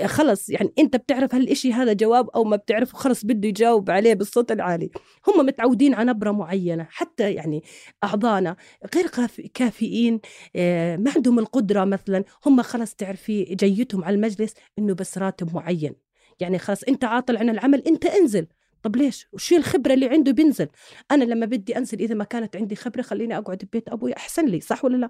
خلص 0.05 0.49
يعني 0.49 0.73
أنت 0.79 0.95
بتعرف 0.95 1.35
هالشيء 1.35 1.73
هذا 1.73 1.93
جواب 1.93 2.29
أو 2.29 2.43
ما 2.43 2.55
بتعرفه 2.55 2.97
خلص 2.97 3.25
بده 3.25 3.47
يجاوب 3.47 3.91
عليه 3.91 4.13
بالصوت 4.13 4.51
العالي. 4.51 4.89
هم 5.27 5.45
متعودين 5.45 5.93
على 5.93 6.09
نبرة 6.09 6.31
معينة 6.31 6.87
حتى 6.89 7.33
يعني 7.33 7.63
اعضائنا 8.03 8.55
غير 8.95 9.07
كافيين 9.53 10.19
آه، 10.55 10.97
ما 10.97 11.11
عندهم 11.15 11.39
القدرة 11.39 11.83
مثلا 11.85 12.23
هم 12.45 12.61
خلص 12.61 12.95
تعرفي 12.95 13.43
جيتهم 13.43 14.03
على 14.03 14.15
المجلس 14.15 14.53
إنه 14.79 14.93
بس 14.93 15.17
راتب 15.17 15.55
معين. 15.55 15.95
يعني 16.39 16.59
خلص 16.59 16.83
أنت 16.83 17.03
عاطل 17.03 17.37
عن 17.37 17.49
العمل 17.49 17.83
أنت 17.87 18.05
انزل. 18.05 18.47
طب 18.83 18.95
ليش؟ 18.95 19.27
وشو 19.33 19.55
الخبرة 19.55 19.93
اللي 19.93 20.09
عنده 20.09 20.31
بينزل؟ 20.31 20.67
أنا 21.11 21.23
لما 21.23 21.45
بدي 21.45 21.77
أنزل 21.77 21.99
إذا 21.99 22.15
ما 22.15 22.23
كانت 22.23 22.55
عندي 22.55 22.75
خبرة 22.75 23.01
خليني 23.01 23.37
أقعد 23.37 23.57
ببيت 23.57 23.89
أبوي 23.89 24.17
أحسن 24.17 24.45
لي 24.45 24.59
صح 24.59 24.85
ولا 24.85 24.97
لا؟ 24.97 25.09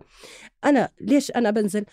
أنا 0.65 0.89
ليش 1.01 1.31
أنا 1.31 1.51
بنزل؟ 1.51 1.85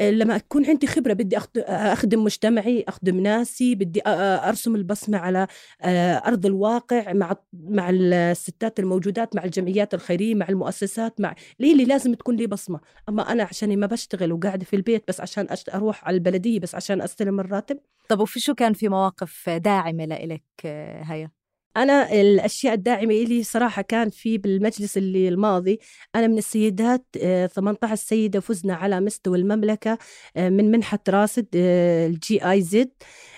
لما 0.00 0.36
أكون 0.36 0.66
عندي 0.66 0.86
خبرة 0.86 1.12
بدي 1.12 1.38
أخدم 1.66 2.24
مجتمعي 2.24 2.84
أخدم 2.88 3.20
ناسي 3.20 3.74
بدي 3.74 4.00
أرسم 4.06 4.76
البصمة 4.76 5.18
على 5.18 5.46
آه، 5.82 6.14
أرض 6.14 6.46
الواقع 6.46 7.12
مع 7.12 7.36
مع 7.52 7.90
الستات 7.90 8.80
الموجودات 8.80 9.36
مع 9.36 9.44
الجمعيات 9.44 9.94
الخيرية 9.94 10.34
مع 10.34 10.48
المؤسسات 10.48 11.20
مع 11.20 11.34
ليه 11.60 11.72
اللي 11.72 11.84
لازم 11.84 12.14
تكون 12.14 12.36
لي 12.36 12.46
بصمة 12.46 12.80
أما 13.08 13.32
أنا 13.32 13.42
عشان 13.42 13.80
ما 13.80 13.86
بشتغل 13.86 14.32
وقاعدة 14.32 14.64
في 14.64 14.76
البيت 14.76 15.04
بس 15.08 15.20
عشان 15.20 15.46
أروح 15.74 16.04
على 16.04 16.14
البلدية 16.14 16.60
بس 16.60 16.74
عشان 16.74 17.02
أستلم 17.02 17.40
الراتب 17.40 17.78
طب 18.08 18.20
وفي 18.20 18.40
شو 18.40 18.54
كان 18.54 18.72
في 18.72 18.88
مواقف 18.88 19.50
داعمة 19.50 20.04
لإلك 20.04 20.42
آه، 20.64 21.02
هيا؟ 21.02 21.43
أنا 21.76 22.12
الأشياء 22.12 22.74
الداعمة 22.74 23.14
إلي 23.14 23.42
صراحة 23.42 23.82
كان 23.82 24.10
في 24.10 24.38
بالمجلس 24.38 24.96
اللي 24.98 25.28
الماضي 25.28 25.78
أنا 26.14 26.26
من 26.26 26.38
السيدات 26.38 27.06
18 27.54 27.92
آه، 27.92 27.94
سيدة 27.94 28.40
فزنا 28.40 28.74
على 28.74 29.00
مستوى 29.00 29.38
المملكة 29.38 29.98
آه، 30.36 30.48
من 30.48 30.70
منحة 30.70 30.98
راسد 31.08 31.46
آه، 31.56 32.06
الجي 32.06 32.50
آي 32.50 32.62
زد 32.62 32.90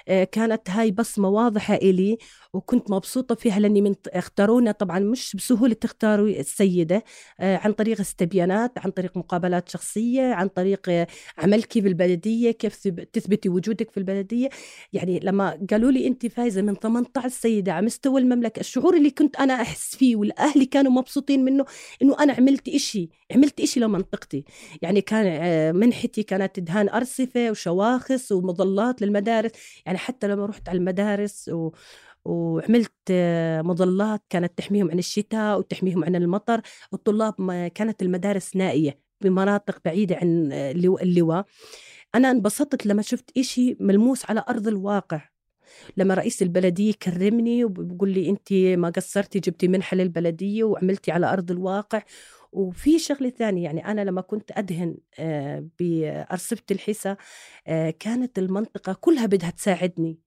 كانت 0.06 0.70
هاي 0.70 0.90
بصمة 0.90 1.28
واضحة 1.28 1.74
إلي 1.74 2.18
وكنت 2.56 2.90
مبسوطة 2.90 3.34
فيها 3.34 3.58
لأني 3.58 3.80
من 3.82 3.94
اختارونا 4.08 4.72
طبعا 4.72 4.98
مش 4.98 5.36
بسهولة 5.36 5.74
تختاروا 5.74 6.28
السيدة 6.28 7.04
آه، 7.40 7.56
عن 7.56 7.72
طريق 7.72 8.00
استبيانات 8.00 8.78
عن 8.78 8.90
طريق 8.90 9.16
مقابلات 9.16 9.68
شخصية 9.68 10.22
عن 10.34 10.48
طريق 10.48 10.80
آه، 10.88 11.06
عملك 11.38 11.78
بالبلدية 11.78 12.50
كيف 12.50 12.88
تثبتي 12.88 13.48
وجودك 13.48 13.90
في 13.90 13.96
البلدية. 13.96 14.48
يعني 14.92 15.20
لما 15.22 15.66
قالوا 15.70 15.90
لي 15.90 16.06
أنت 16.06 16.26
فايزة 16.26 16.62
من 16.62 16.74
18 16.74 17.28
سيدة 17.28 17.72
على 17.72 17.86
مستوى 17.86 18.20
المملكة 18.20 18.60
الشعور 18.60 18.96
اللي 18.96 19.10
كنت 19.10 19.36
أنا 19.36 19.54
أحس 19.54 19.96
فيه 19.96 20.16
والأهلي 20.16 20.66
كانوا 20.66 20.92
مبسوطين 20.92 21.44
منه 21.44 21.64
إنه 22.02 22.16
أنا 22.20 22.32
عملت 22.32 22.68
إشي 22.68 23.10
عملت 23.34 23.60
إشي 23.60 23.80
لمنطقتي 23.80 24.44
يعني 24.82 25.00
كان 25.00 25.26
آه، 25.26 25.72
منحتي 25.72 26.22
كانت 26.22 26.60
دهان 26.60 26.88
أرصفة 26.88 27.50
وشواخص 27.50 28.32
ومظلات 28.32 29.02
للمدارس. 29.02 29.50
يعني 29.86 29.95
حتى 29.96 30.28
لما 30.28 30.46
رحت 30.46 30.68
على 30.68 30.78
المدارس 30.78 31.48
و 31.48 31.70
وعملت 32.24 32.92
مظلات 33.64 34.22
كانت 34.30 34.58
تحميهم 34.58 34.90
عن 34.90 34.98
الشتاء 34.98 35.58
وتحميهم 35.58 36.04
عن 36.04 36.16
المطر 36.16 36.60
الطلاب 36.94 37.34
كانت 37.74 38.02
المدارس 38.02 38.56
نائية 38.56 38.98
بمناطق 39.20 39.78
بعيدة 39.84 40.16
عن 40.16 40.52
اللواء. 41.02 41.46
أنا 42.14 42.30
انبسطت 42.30 42.86
لما 42.86 43.02
شفت 43.02 43.38
إشي 43.38 43.76
ملموس 43.80 44.30
على 44.30 44.44
أرض 44.48 44.68
الواقع. 44.68 45.28
لما 45.96 46.14
رئيس 46.14 46.42
البلدية 46.42 46.92
كرمني 46.92 47.64
وبقول 47.64 48.10
لي 48.10 48.30
أنت 48.30 48.52
ما 48.52 48.90
قصرتي 48.90 49.40
جبتي 49.40 49.68
منحة 49.68 49.96
للبلدية 49.96 50.64
وعملتي 50.64 51.12
على 51.12 51.32
أرض 51.32 51.50
الواقع 51.50 52.02
وفي 52.52 52.98
شغلة 52.98 53.30
ثانية 53.30 53.64
يعني 53.64 53.86
أنا 53.86 54.00
لما 54.00 54.20
كنت 54.20 54.50
أدهن 54.52 54.96
آه، 55.18 55.68
بأرصفة 55.80 56.62
الحسا 56.70 57.16
آه، 57.66 57.90
كانت 57.90 58.38
المنطقة 58.38 58.92
كلها 59.00 59.26
بدها 59.26 59.50
تساعدني. 59.50 60.18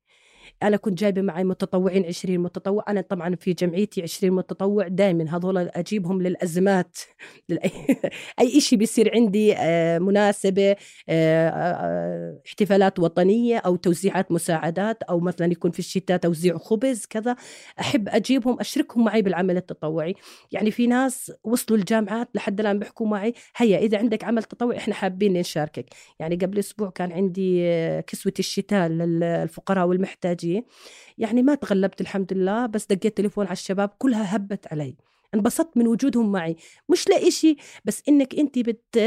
أنا 0.64 0.78
كنت 0.78 1.00
جايبة 1.00 1.22
معي 1.22 1.44
متطوعين 1.44 2.06
20 2.06 2.40
متطوع 2.40 2.84
أنا 2.88 3.02
طبعا 3.02 3.36
في 3.36 3.54
جمعيتي 3.54 4.02
20 4.02 4.34
متطوع 4.34 4.88
دائما 4.88 5.38
هذول 5.38 5.58
أجيبهم 5.58 6.22
للأزمات. 6.22 6.98
أي 8.40 8.62
شيء 8.62 8.80
بيصير 8.80 9.12
عندي 9.16 9.56
آه، 9.58 10.00
مناسبة 10.00 10.76
آه، 11.10 11.50
آه، 11.50 12.42
احتفالات 12.48 13.00
وطنية 13.00 13.58
أو 13.58 13.76
توزيعات 13.76 14.32
مساعدات 14.32 15.04
أو 15.04 15.20
مثلا 15.20 15.52
يكون 15.52 15.72
في 15.72 15.80
الشتاء 15.80 16.18
توزيع 16.18 16.58
خبز 16.58 17.06
كذا 17.06 17.36
أحب 17.80 18.10
أجيبهم 18.10 18.60
أشركهم 18.60 19.04
معي 19.06 19.22
بالعمل 19.22 19.58
التطوعي. 19.58 20.16
يعني 20.52 20.72
في 20.72 20.88
ناس 20.88 21.32
وصلوا 21.44 21.80
الجامعات 21.80 22.30
لحد 22.36 22.60
الآن 22.60 22.80
بيحكوا 22.80 23.08
معي 23.08 23.34
هيا 23.56 23.78
إذا 23.78 23.98
عندك 23.98 24.24
عمل 24.24 24.44
تطوعي 24.44 24.78
إحنا 24.78 24.94
حابين 24.94 25.34
نشاركك. 25.34 25.86
يعني 26.20 26.36
قبل 26.36 26.60
أسبوع 26.60 26.90
كان 26.90 27.12
عندي 27.12 27.60
كسوة 28.02 28.34
الشتاء 28.40 28.88
للفقراء 28.88 29.88
والمحتاجين. 29.88 30.39
يعني 31.18 31.42
ما 31.42 31.56
تغلبت 31.56 32.02
الحمد 32.02 32.34
لله 32.34 32.66
بس 32.66 32.86
دقيت 32.86 33.18
تليفون 33.18 33.46
على 33.46 33.54
الشباب 33.54 33.90
كلها 33.98 34.36
هبت 34.36 34.68
علي. 34.74 34.96
انبسطت 35.36 35.78
من 35.78 35.88
وجودهم 35.88 36.32
معي. 36.32 36.56
مش 36.90 37.08
شيء 37.30 37.58
بس 37.86 38.04
إنك 38.10 38.36
أنت 38.36 38.60
بت 38.60 38.98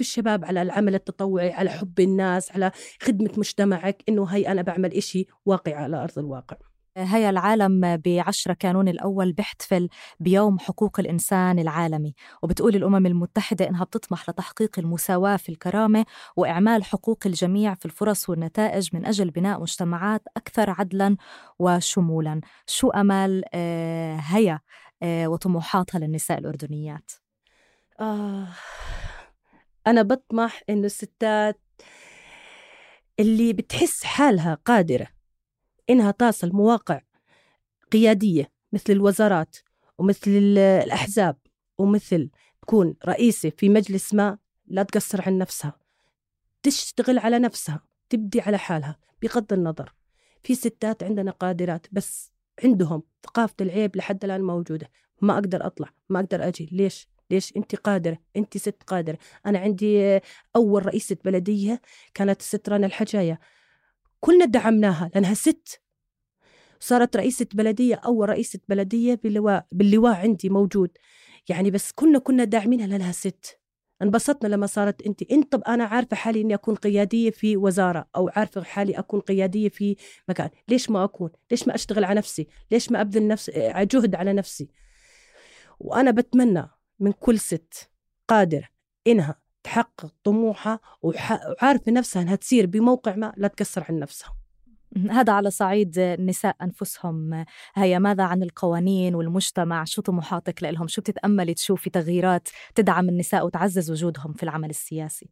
الشباب 0.00 0.44
على 0.44 0.62
العمل 0.62 0.94
التطوعي 0.94 1.52
على 1.52 1.70
حب 1.70 2.00
الناس 2.00 2.52
على 2.52 2.72
خدمة 3.00 3.30
مجتمعك 3.36 4.02
إنه 4.08 4.24
هي 4.24 4.48
أنا 4.48 4.62
بعمل 4.62 4.94
إشي 4.94 5.26
واقعي 5.46 5.74
على 5.74 6.02
أرض 6.02 6.18
الواقع. 6.18 6.56
هيا 6.96 7.30
العالم 7.30 7.96
بعشرة 7.96 8.52
كانون 8.52 8.88
الأول 8.88 9.32
بيحتفل 9.32 9.88
بيوم 10.20 10.58
حقوق 10.58 11.00
الإنسان 11.00 11.58
العالمي 11.58 12.14
وبتقول 12.42 12.76
الأمم 12.76 13.06
المتحدة 13.06 13.68
إنها 13.68 13.84
بتطمح 13.84 14.30
لتحقيق 14.30 14.78
المساواة 14.78 15.36
في 15.36 15.48
الكرامة 15.48 16.04
وإعمال 16.36 16.84
حقوق 16.84 17.18
الجميع 17.26 17.74
في 17.74 17.84
الفرص 17.86 18.28
والنتائج 18.28 18.88
من 18.92 19.06
أجل 19.06 19.30
بناء 19.30 19.60
مجتمعات 19.60 20.22
أكثر 20.36 20.70
عدلا 20.70 21.16
وشمولا 21.58 22.40
شو 22.66 22.90
أمال 22.90 23.44
آه، 23.54 24.16
هيا 24.16 24.60
آه، 25.02 25.28
وطموحاتها 25.28 25.98
للنساء 25.98 26.38
الأردنيات؟ 26.38 27.10
آه 28.00 28.48
أنا 29.86 30.02
بطمح 30.02 30.62
إنه 30.70 30.86
الستات 30.86 31.60
اللي 33.20 33.52
بتحس 33.52 34.04
حالها 34.04 34.54
قادرة 34.64 35.15
إنها 35.90 36.10
تصل 36.10 36.50
مواقع 36.52 37.00
قيادية 37.92 38.52
مثل 38.72 38.92
الوزارات 38.92 39.56
ومثل 39.98 40.30
الأحزاب 40.30 41.36
ومثل 41.78 42.30
تكون 42.62 42.94
رئيسة 43.06 43.52
في 43.56 43.68
مجلس 43.68 44.14
ما 44.14 44.38
لا 44.66 44.82
تقصر 44.82 45.22
عن 45.22 45.38
نفسها. 45.38 45.78
تشتغل 46.62 47.18
على 47.18 47.38
نفسها 47.38 47.80
تبدي 48.10 48.40
على 48.40 48.58
حالها 48.58 48.98
بغض 49.22 49.52
النظر. 49.52 49.94
في 50.42 50.54
ستات 50.54 51.02
عندنا 51.02 51.30
قادرات 51.30 51.86
بس 51.92 52.32
عندهم 52.64 53.02
ثقافة 53.26 53.54
العيب 53.60 53.96
لحد 53.96 54.24
الآن 54.24 54.42
موجودة. 54.42 54.90
ما 55.22 55.34
أقدر 55.34 55.66
أطلع 55.66 55.88
ما 56.08 56.20
أقدر 56.20 56.48
أجي. 56.48 56.68
ليش؟ 56.72 57.08
ليش؟ 57.30 57.56
أنت 57.56 57.76
قادرة 57.76 58.18
أنت 58.36 58.56
ست 58.58 58.82
قادرة. 58.86 59.18
أنا 59.46 59.58
عندي 59.58 60.20
أول 60.56 60.86
رئيسة 60.86 61.16
بلدية 61.24 61.80
كانت 62.14 62.42
ست 62.42 62.68
رنا 62.68 62.86
الحجاية. 62.86 63.40
كلنا 64.26 64.44
دعمناها 64.44 65.10
لأنها 65.14 65.34
ست. 65.34 65.80
صارت 66.80 67.16
رئيسة 67.16 67.46
بلدية 67.54 67.94
أول 67.94 68.28
رئيسة 68.28 68.58
بلدية 68.68 69.14
باللواء 69.14 69.66
باللواء 69.72 70.14
عندي 70.14 70.48
موجود. 70.48 70.90
يعني 71.48 71.70
بس 71.70 71.92
كنا 71.92 72.18
كنا 72.18 72.44
داعمينها 72.44 72.86
لأنها 72.86 73.12
ست. 73.12 73.60
انبسطنا 74.02 74.48
لما 74.48 74.66
صارت 74.66 75.02
انت 75.02 75.22
انت 75.22 75.52
طب 75.52 75.62
أنا 75.62 75.84
عارفة 75.84 76.16
حالي 76.16 76.40
إني 76.40 76.54
أكون 76.54 76.74
قيادية 76.74 77.30
في 77.30 77.56
وزارة 77.56 78.08
أو 78.16 78.30
عارفة 78.36 78.62
حالي 78.62 78.98
أكون 78.98 79.20
قيادية 79.20 79.68
في 79.68 79.96
مكان. 80.28 80.50
ليش 80.68 80.90
ما 80.90 81.04
أكون؟ 81.04 81.30
ليش 81.50 81.68
ما 81.68 81.74
أشتغل 81.74 82.04
على 82.04 82.18
نفسي؟ 82.18 82.48
ليش 82.70 82.90
ما 82.90 83.00
أبذل 83.00 83.28
نفس 83.28 83.50
جهد 83.76 84.14
على 84.14 84.32
نفسي؟ 84.32 84.68
وأنا 85.78 86.10
بتمنى 86.10 86.68
من 87.00 87.12
كل 87.12 87.38
ست 87.38 87.90
قادره 88.28 88.68
إنها 89.06 89.40
تحقق 89.66 90.12
طموحها 90.24 90.80
وعارفه 91.02 91.92
نفسها 91.92 92.22
إنها 92.22 92.36
تصير 92.36 92.66
بموقع 92.66 93.16
ما 93.16 93.32
لا 93.36 93.48
تكسر 93.48 93.84
عن 93.88 93.98
نفسها. 93.98 94.36
هذا 95.10 95.32
على 95.32 95.50
صعيد 95.50 95.98
النساء 95.98 96.56
أنفسهم. 96.62 97.44
هيا 97.74 97.98
ماذا 97.98 98.24
عن 98.24 98.42
القوانين 98.42 99.14
والمجتمع؟ 99.14 99.84
شو 99.84 100.02
طموحاتك 100.02 100.62
لهم 100.62 100.88
شو 100.88 101.00
بتتأملي 101.00 101.54
تشوفي 101.54 101.90
تغييرات 101.90 102.48
تدعم 102.74 103.08
النساء 103.08 103.46
وتعزز 103.46 103.90
وجودهم 103.90 104.32
في 104.32 104.42
العمل 104.42 104.70
السياسي؟ 104.70 105.28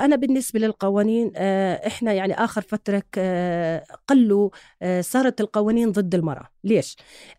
أنا 0.00 0.16
بالنسبة 0.16 0.60
للقوانين 0.60 1.32
آه، 1.36 1.86
إحنا 1.86 2.12
يعني 2.12 2.34
آخر 2.34 2.60
فترة 2.62 3.02
آه، 3.18 3.84
قلوا 4.08 4.50
صارت 5.00 5.40
القوانين 5.40 5.92
ضد 5.92 6.14
المرأة 6.14 6.48
ليش؟ 6.64 6.96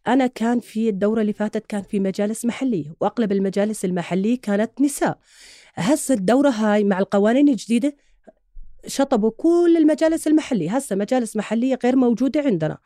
أنا 0.08 0.28
كان 0.28 0.60
في 0.60 0.90
الدورة 0.90 1.22
اللي 1.22 1.34
فاتت 1.34 1.66
كان 1.68 1.82
في 1.82 2.00
مجالس 2.00 2.46
محلية 2.46 2.94
وأغلب 3.00 3.32
المجالس 3.32 3.86
المحلية 3.86 4.42
كانت 4.42 4.82
نساء 4.82 5.18
هسه 5.76 6.14
الدورة 6.14 6.50
هاي 6.50 6.84
مع 6.84 7.00
القوانين 7.00 7.50
الجديدة 7.50 7.96
شطبوا 8.88 9.32
كل 9.38 9.76
المجالس 9.78 10.28
المحلية. 10.28 10.76
هسه 10.76 10.96
مجالس 10.96 11.36
محلية 11.36 11.80
غير 11.84 11.96
موجودة 11.96 12.42
عندنا. 12.42 12.78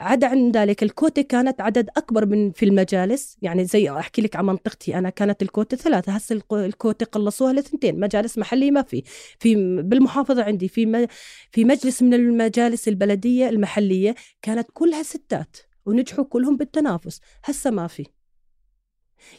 عدا 0.00 0.26
عن 0.26 0.50
ذلك 0.50 0.82
الكوتة 0.82 1.22
كانت 1.22 1.60
عدد 1.60 1.88
أكبر 1.96 2.26
من 2.26 2.52
في 2.52 2.64
المجالس. 2.64 3.36
يعني 3.42 3.64
زي 3.64 3.90
أحكي 3.90 4.22
لك 4.22 4.36
عن 4.36 4.46
منطقتي 4.46 4.98
أنا 4.98 5.10
كانت 5.10 5.42
الكوتة 5.42 5.76
ثلاثة. 5.76 6.12
هسه 6.12 6.40
الكوتة 6.52 7.06
قلصوها 7.06 7.52
لثنتين. 7.52 8.00
مجالس 8.00 8.38
محلية 8.38 8.70
ما 8.70 8.82
في. 8.82 9.02
في 9.38 9.54
بالمحافظة 9.82 10.42
عندي 10.42 10.68
في 10.68 11.08
في 11.52 11.64
مجلس 11.64 12.02
من 12.02 12.14
المجالس 12.14 12.88
البلدية 12.88 13.48
المحلية 13.48 14.14
كانت 14.42 14.68
كلها 14.72 15.02
ستات. 15.02 15.56
ونجحوا 15.86 16.24
كلهم 16.24 16.56
بالتنافس. 16.56 17.20
هسه 17.44 17.70
ما 17.70 17.86
في. 17.86 18.17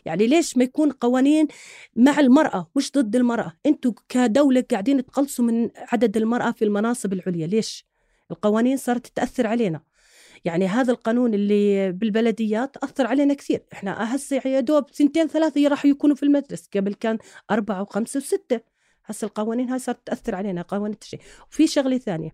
يعني 0.05 0.27
ليش 0.27 0.57
ما 0.57 0.63
يكون 0.63 0.91
قوانين 0.91 1.47
مع 1.95 2.19
المرأة 2.19 2.71
مش 2.75 2.91
ضد 2.91 3.15
المرأة؟ 3.15 3.53
أنتوا 3.65 3.91
كدولة 4.09 4.63
قاعدين 4.71 5.05
تقلصوا 5.05 5.45
من 5.45 5.69
عدد 5.75 6.17
المرأة 6.17 6.51
في 6.51 6.65
المناصب 6.65 7.13
العليا 7.13 7.47
ليش؟ 7.47 7.85
القوانين 8.31 8.77
صارت 8.77 9.07
تأثر 9.07 9.47
علينا. 9.47 9.81
يعني 10.45 10.67
هذا 10.67 10.91
القانون 10.91 11.33
اللي 11.33 11.91
بالبلديات 11.91 12.77
أثر 12.77 13.07
علينا 13.07 13.33
كثير. 13.33 13.63
إحنا 13.73 14.15
هسه 14.15 14.41
يا 14.45 14.59
دوب 14.59 14.85
سنتين 14.91 15.27
ثلاثة 15.27 15.67
راح 15.67 15.85
يكونوا 15.85 16.15
في 16.15 16.23
المجلس 16.23 16.69
قبل 16.75 16.93
كان 16.93 17.17
أربعة 17.51 17.81
وخمسة 17.81 18.17
وستة. 18.17 18.59
هسه 19.05 19.25
القوانين 19.25 19.69
هاي 19.69 19.79
صارت 19.79 20.07
تأثر 20.07 20.35
علينا 20.35 20.61
قوانين 20.61 20.93
التشريع. 20.93 21.23
وفي 21.51 21.67
شغلة 21.67 21.97
ثانية 21.97 22.31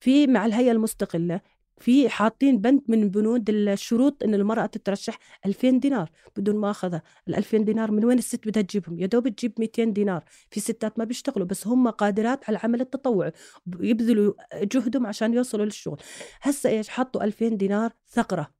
في 0.00 0.26
مع 0.26 0.46
الهيئة 0.46 0.72
المستقلة 0.72 1.40
في 1.78 2.08
حاطين 2.08 2.58
بند 2.58 2.82
من 2.88 3.10
بنود 3.10 3.50
الشروط 3.50 4.22
إن 4.22 4.34
المرأة 4.34 4.66
تترشح 4.66 5.18
2000 5.46 5.70
دينار 5.70 6.10
بدون 6.36 6.56
ما 6.56 6.70
أخذها. 6.70 7.02
ال 7.28 7.34
2000 7.34 7.58
دينار 7.58 7.90
من 7.90 8.04
وين 8.04 8.18
الست 8.18 8.48
بدها 8.48 8.62
تجيبهم؟ 8.62 8.98
يا 8.98 9.06
دوب 9.06 9.28
تجيب 9.28 9.52
200 9.58 9.84
دينار. 9.84 10.24
في 10.50 10.60
ستات 10.60 10.98
ما 10.98 11.04
بيشتغلوا 11.04 11.46
بس 11.46 11.66
هم 11.66 11.90
قادرات 11.90 12.44
على 12.44 12.56
العمل 12.56 12.80
التطوعي 12.80 13.32
يبذلوا 13.80 14.34
جهدهم 14.54 15.06
عشان 15.06 15.34
يوصلوا 15.34 15.64
للشغل. 15.64 16.00
هسه 16.42 16.70
إيش؟ 16.70 16.88
حطوا 16.88 17.24
2000 17.24 17.48
دينار 17.48 17.92
ثغرة 18.08 18.50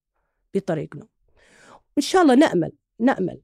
بطريقنا. 0.54 1.06
ان 1.98 2.02
شاء 2.02 2.22
الله 2.22 2.34
نأمل 2.34 2.72
نأمل 3.00 3.40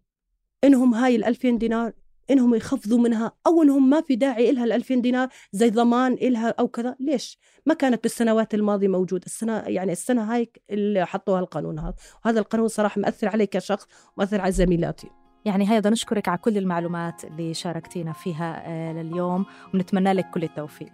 إنهم 0.65 0.95
هاي 0.95 1.17
ال 1.17 1.25
2000 1.25 1.51
دينار 1.59 1.93
إنهم 2.31 2.55
يخفضوا 2.55 2.99
منها 2.99 3.33
أو 3.47 3.63
إنهم 3.63 3.91
ما 3.91 4.01
في 4.01 4.17
داعي 4.17 4.53
لها 4.53 4.65
ال 4.65 4.73
2000 4.73 4.95
دينار 4.95 5.29
زي 5.53 5.71
ضمان 5.71 6.15
لها 6.23 6.55
أو 6.59 6.69
كذا. 6.69 6.97
ليش؟ 7.01 7.39
ما 7.67 7.75
كانت 7.75 8.03
بالسنوات 8.03 8.55
الماضية 8.55 8.89
موجودة. 8.89 9.27
السنة 9.27 9.59
يعني 9.59 9.93
السنة 9.93 10.35
هاي 10.35 10.51
اللي 10.71 11.07
حطوها 11.07 11.41
القانون 11.41 11.79
هذا. 11.79 11.95
وهذا 12.25 12.41
القانون 12.41 12.69
صراحة 12.69 13.01
مأثر 13.01 13.29
علي 13.29 13.47
كشخص 13.47 13.87
ومأثر 14.17 14.41
على 14.41 14.53
زميلاتي. 14.53 15.11
يعني 15.45 15.71
هيدا 15.71 15.91
نشكرك 15.91 16.29
على 16.29 16.39
كل 16.39 16.59
المعلومات 16.59 17.25
اللي 17.25 17.55
شاركتينا 17.55 18.13
فيها 18.13 18.63
آه، 18.67 18.93
لليوم 18.93 19.47
ونتمنى 19.75 20.13
لك 20.13 20.31
كل 20.31 20.43
التوفيق. 20.43 20.93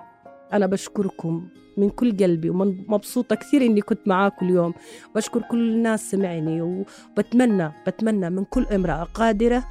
أنا 0.53 0.67
بشكركم 0.67 1.49
من 1.77 1.91
كل 1.91 2.17
قلبي 2.17 2.51
ومبسوطة 2.51 3.37
كثير 3.37 3.63
إني 3.63 3.81
كنت 3.81 4.09
معاكم 4.09 4.47
اليوم. 4.47 4.75
بشكر 5.15 5.43
كل 5.43 5.59
الناس 5.59 6.11
سمعني 6.11 6.63
وبتمنى 6.63 7.73
بتمنى 7.87 8.31
من 8.31 8.45
كل 8.45 8.67
امرأة 8.67 9.03
قادرة 9.03 9.65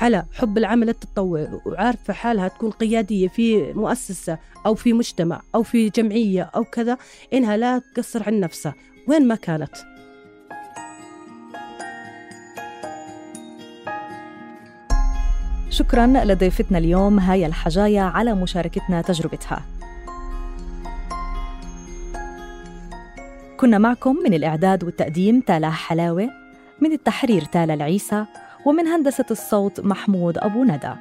على 0.00 0.24
حب 0.32 0.58
العمل 0.58 0.88
التطوعي 0.88 1.48
وعارفة 1.66 2.12
حالها 2.12 2.48
تكون 2.48 2.70
قيادية 2.70 3.28
في 3.28 3.72
مؤسسة 3.72 4.38
أو 4.66 4.74
في 4.74 4.92
مجتمع 4.92 5.40
أو 5.54 5.62
في 5.62 5.88
جمعية 5.88 6.42
أو 6.42 6.64
كذا 6.64 6.98
إنها 7.32 7.56
لا 7.56 7.78
تقصر 7.78 8.22
عن 8.26 8.40
نفسها. 8.40 8.74
وين 9.08 9.28
ما 9.28 9.34
كانت. 9.34 9.76
شكرا 15.70 16.06
لضيفتنا 16.06 16.78
اليوم 16.78 17.18
هاي 17.18 17.46
الحجاية 17.46 18.00
على 18.00 18.34
مشاركتنا 18.34 19.02
تجربتها. 19.02 19.62
كنا 23.56 23.78
معكم 23.78 24.16
من 24.24 24.34
الإعداد 24.34 24.84
والتقديم 24.84 25.40
تالا 25.40 25.70
حلاوة 25.70 26.30
من 26.80 26.92
التحرير 26.92 27.44
تالا 27.44 27.74
العيسى 27.74 28.26
ومن 28.66 28.86
هندسة 28.86 29.24
الصوت 29.30 29.80
محمود 29.80 30.38
أبو 30.38 30.64
ندى. 30.64 30.92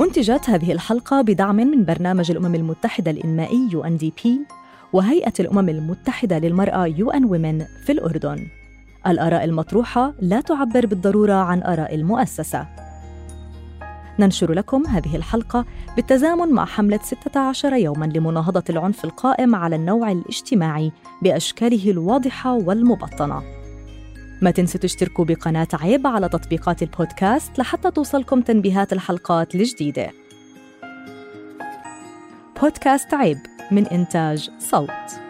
أنتجت 0.00 0.50
هذه 0.50 0.72
الحلقة 0.72 1.20
بدعم 1.20 1.56
من 1.56 1.84
برنامج 1.84 2.30
الأمم 2.30 2.54
المتحدة 2.54 3.10
الإنمائي 3.10 3.68
UNDP 3.72 4.28
وهيئة 4.92 5.32
الأمم 5.40 5.68
المتحدة 5.68 6.38
للمرأة 6.38 6.88
UN 6.88 7.22
Women 7.22 7.84
في 7.86 7.92
الأردن. 7.92 8.46
الآراء 9.06 9.44
المطروحة 9.44 10.14
لا 10.20 10.40
تعبر 10.40 10.86
بالضرورة 10.86 11.32
عن 11.32 11.62
آراء 11.62 11.94
المؤسسة. 11.94 12.66
ننشر 14.18 14.52
لكم 14.52 14.86
هذه 14.86 15.16
الحلقة 15.16 15.64
بالتزامن 15.96 16.48
مع 16.48 16.64
حملة 16.64 17.00
16 17.02 17.72
يوماً 17.72 18.06
لمناهضة 18.06 18.64
العنف 18.70 19.04
القائم 19.04 19.54
على 19.54 19.76
النوع 19.76 20.12
الاجتماعي 20.12 20.92
بأشكاله 21.22 21.90
الواضحة 21.90 22.54
والمبطنة. 22.54 23.59
ما 24.42 24.50
تنسوا 24.50 24.80
تشتركوا 24.80 25.24
بقناة 25.24 25.68
عيب 25.72 26.06
على 26.06 26.28
تطبيقات 26.28 26.82
البودكاست 26.82 27.58
لحتى 27.58 27.90
توصلكم 27.90 28.40
تنبيهات 28.40 28.92
الحلقات 28.92 29.54
الجديدة. 29.54 30.10
بودكاست 32.62 33.14
عيب 33.14 33.38
من 33.70 33.86
إنتاج 33.86 34.50
صوت. 34.58 35.29